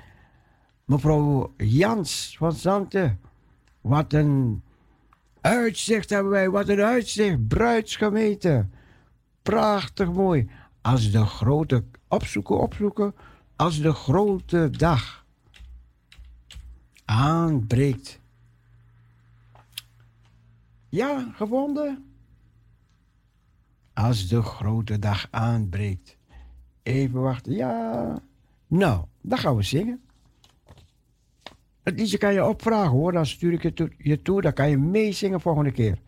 [0.85, 3.21] mevrouw Jans van Zanten.
[3.81, 4.63] Wat een
[5.41, 7.49] uitzicht hebben wij, wat een uitzicht.
[7.49, 8.67] Bruidsgemeente.
[9.43, 10.51] Prachtig mooi.
[10.81, 13.15] Als de grote, opzoeken, opzoeken.
[13.57, 15.22] Als de grote dag
[17.05, 18.21] aanbreekt.
[20.89, 22.05] Ja, gevonden?
[23.93, 26.17] Als de grote dag aanbreekt.
[26.83, 27.53] Even wachten.
[27.53, 28.19] Ja.
[28.67, 30.01] Nou, dan gaan we zingen.
[31.83, 33.13] Het liedje kan je opvragen hoor.
[33.13, 33.91] Dan stuur ik je toe.
[33.99, 35.99] Je toe dan kan je meezingen volgende keer.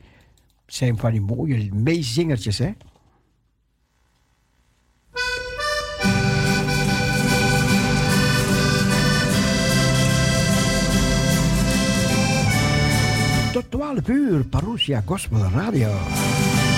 [0.65, 2.73] Het zijn van die mooie meezingertjes, hè?
[13.95, 16.74] Tot 12 uur, Parousia Gospel Radio.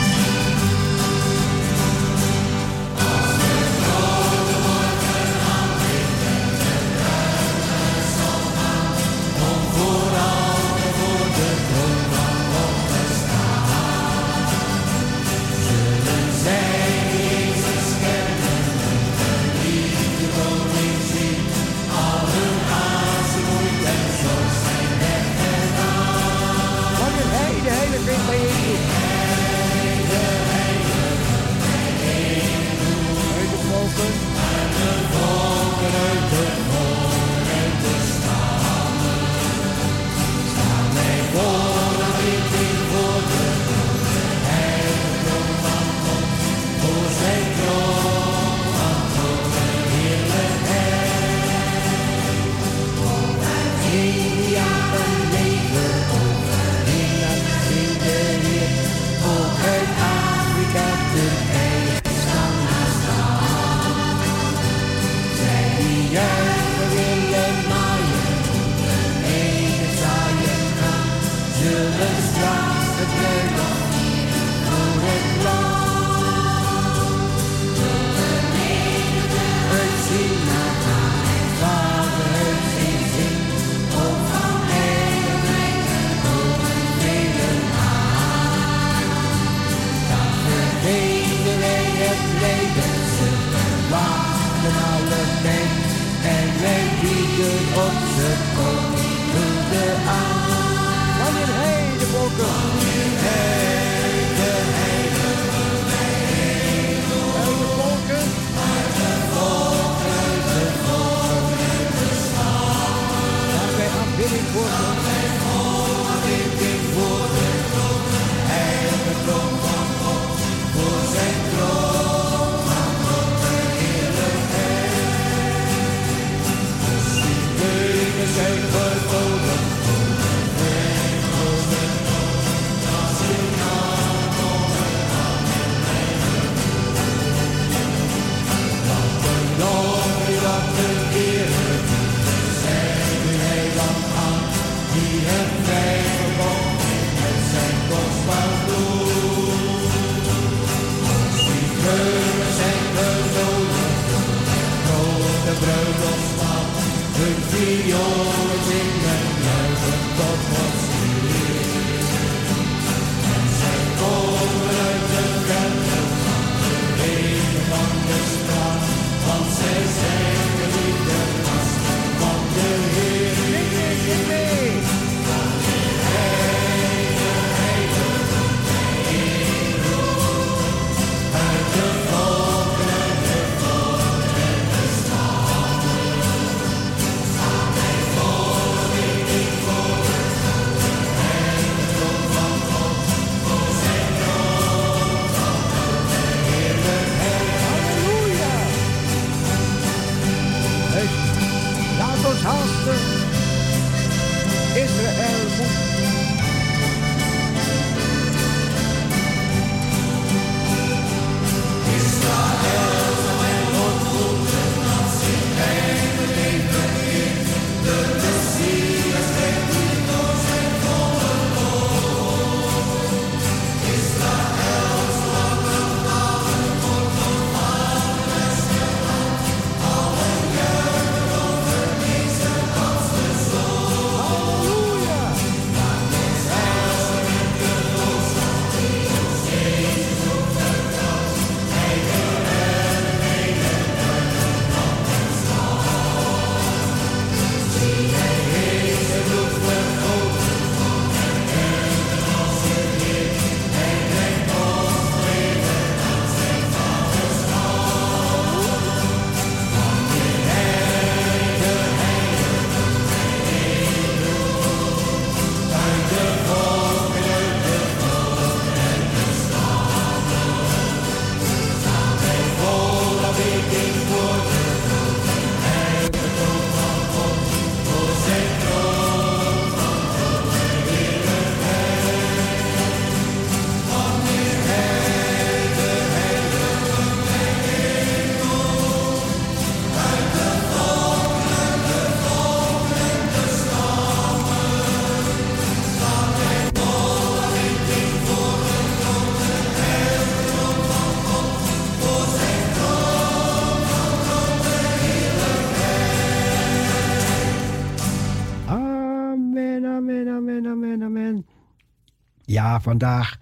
[312.46, 313.38] Ja, vandaag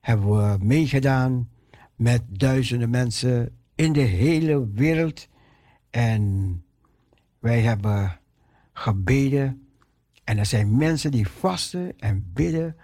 [0.00, 1.48] hebben we meegedaan
[1.96, 5.28] met duizenden mensen in de hele wereld.
[5.90, 6.64] En
[7.38, 8.18] wij hebben
[8.72, 9.66] gebeden.
[10.24, 12.76] En er zijn mensen die vasten en bidden.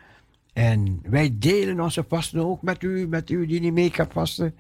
[0.53, 4.55] En wij delen onze vasten ook met u, met u die niet mee kan vasten.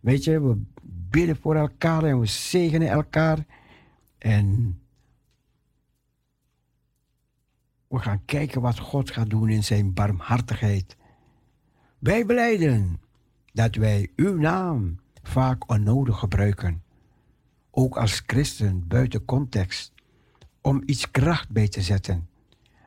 [0.00, 3.44] Weet je, we bidden voor elkaar en we zegenen elkaar.
[4.18, 4.78] En
[7.92, 10.96] we gaan kijken wat God gaat doen in zijn barmhartigheid.
[11.98, 13.00] Wij beleiden
[13.52, 16.82] dat wij uw naam vaak onnodig gebruiken,
[17.70, 19.92] ook als christen buiten context,
[20.60, 22.28] om iets kracht bij te zetten.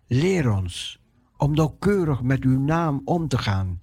[0.08, 1.02] Leer ons
[1.38, 3.82] om nauwkeurig met uw naam om te gaan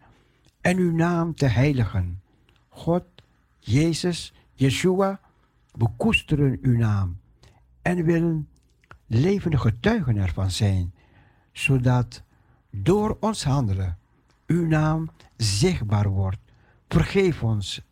[0.61, 2.23] en uw naam te heiligen.
[2.69, 3.05] God,
[3.59, 5.21] Jezus, Yeshua,
[5.73, 7.19] we koesteren uw naam
[7.83, 8.49] en willen
[9.07, 10.92] levende getuigen ervan zijn,
[11.53, 12.23] zodat
[12.71, 13.99] door ons handelen
[14.47, 16.39] uw naam zichtbaar wordt.
[16.89, 17.83] Vergeef ons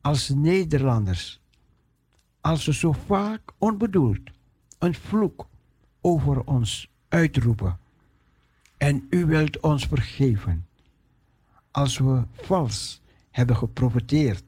[0.00, 1.40] als Nederlanders,
[2.40, 4.20] als we zo vaak onbedoeld
[4.78, 5.46] een vloek
[6.00, 7.78] over ons uitroepen.
[8.76, 10.66] En u wilt ons vergeven
[11.70, 13.00] als we vals
[13.30, 14.44] hebben geprofiteerd,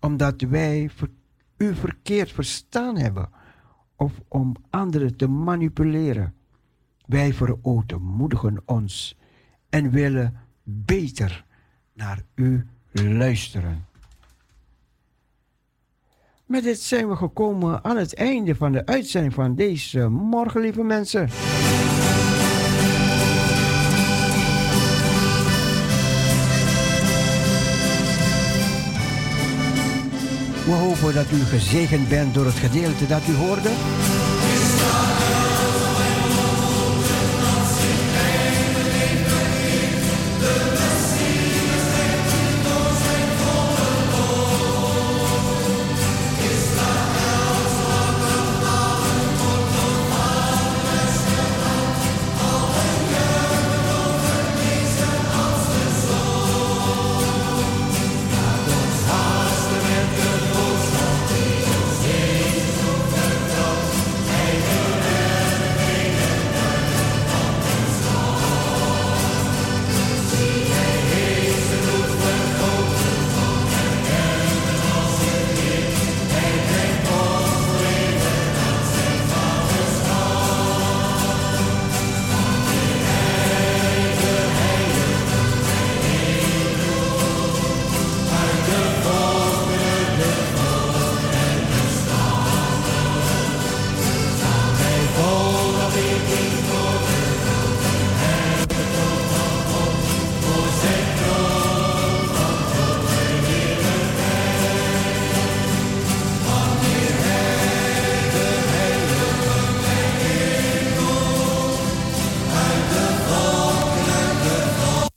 [0.00, 0.90] omdat wij
[1.56, 3.28] u verkeerd verstaan hebben
[3.96, 6.34] of om anderen te manipuleren.
[7.10, 9.16] Wij verootmoedigen ons
[9.68, 11.44] en willen beter
[11.92, 13.86] naar u luisteren.
[16.46, 20.82] Met dit zijn we gekomen aan het einde van de uitzending van deze morgen, lieve
[20.82, 21.28] mensen.
[30.64, 33.70] We hopen dat u gezegend bent door het gedeelte dat u hoorde.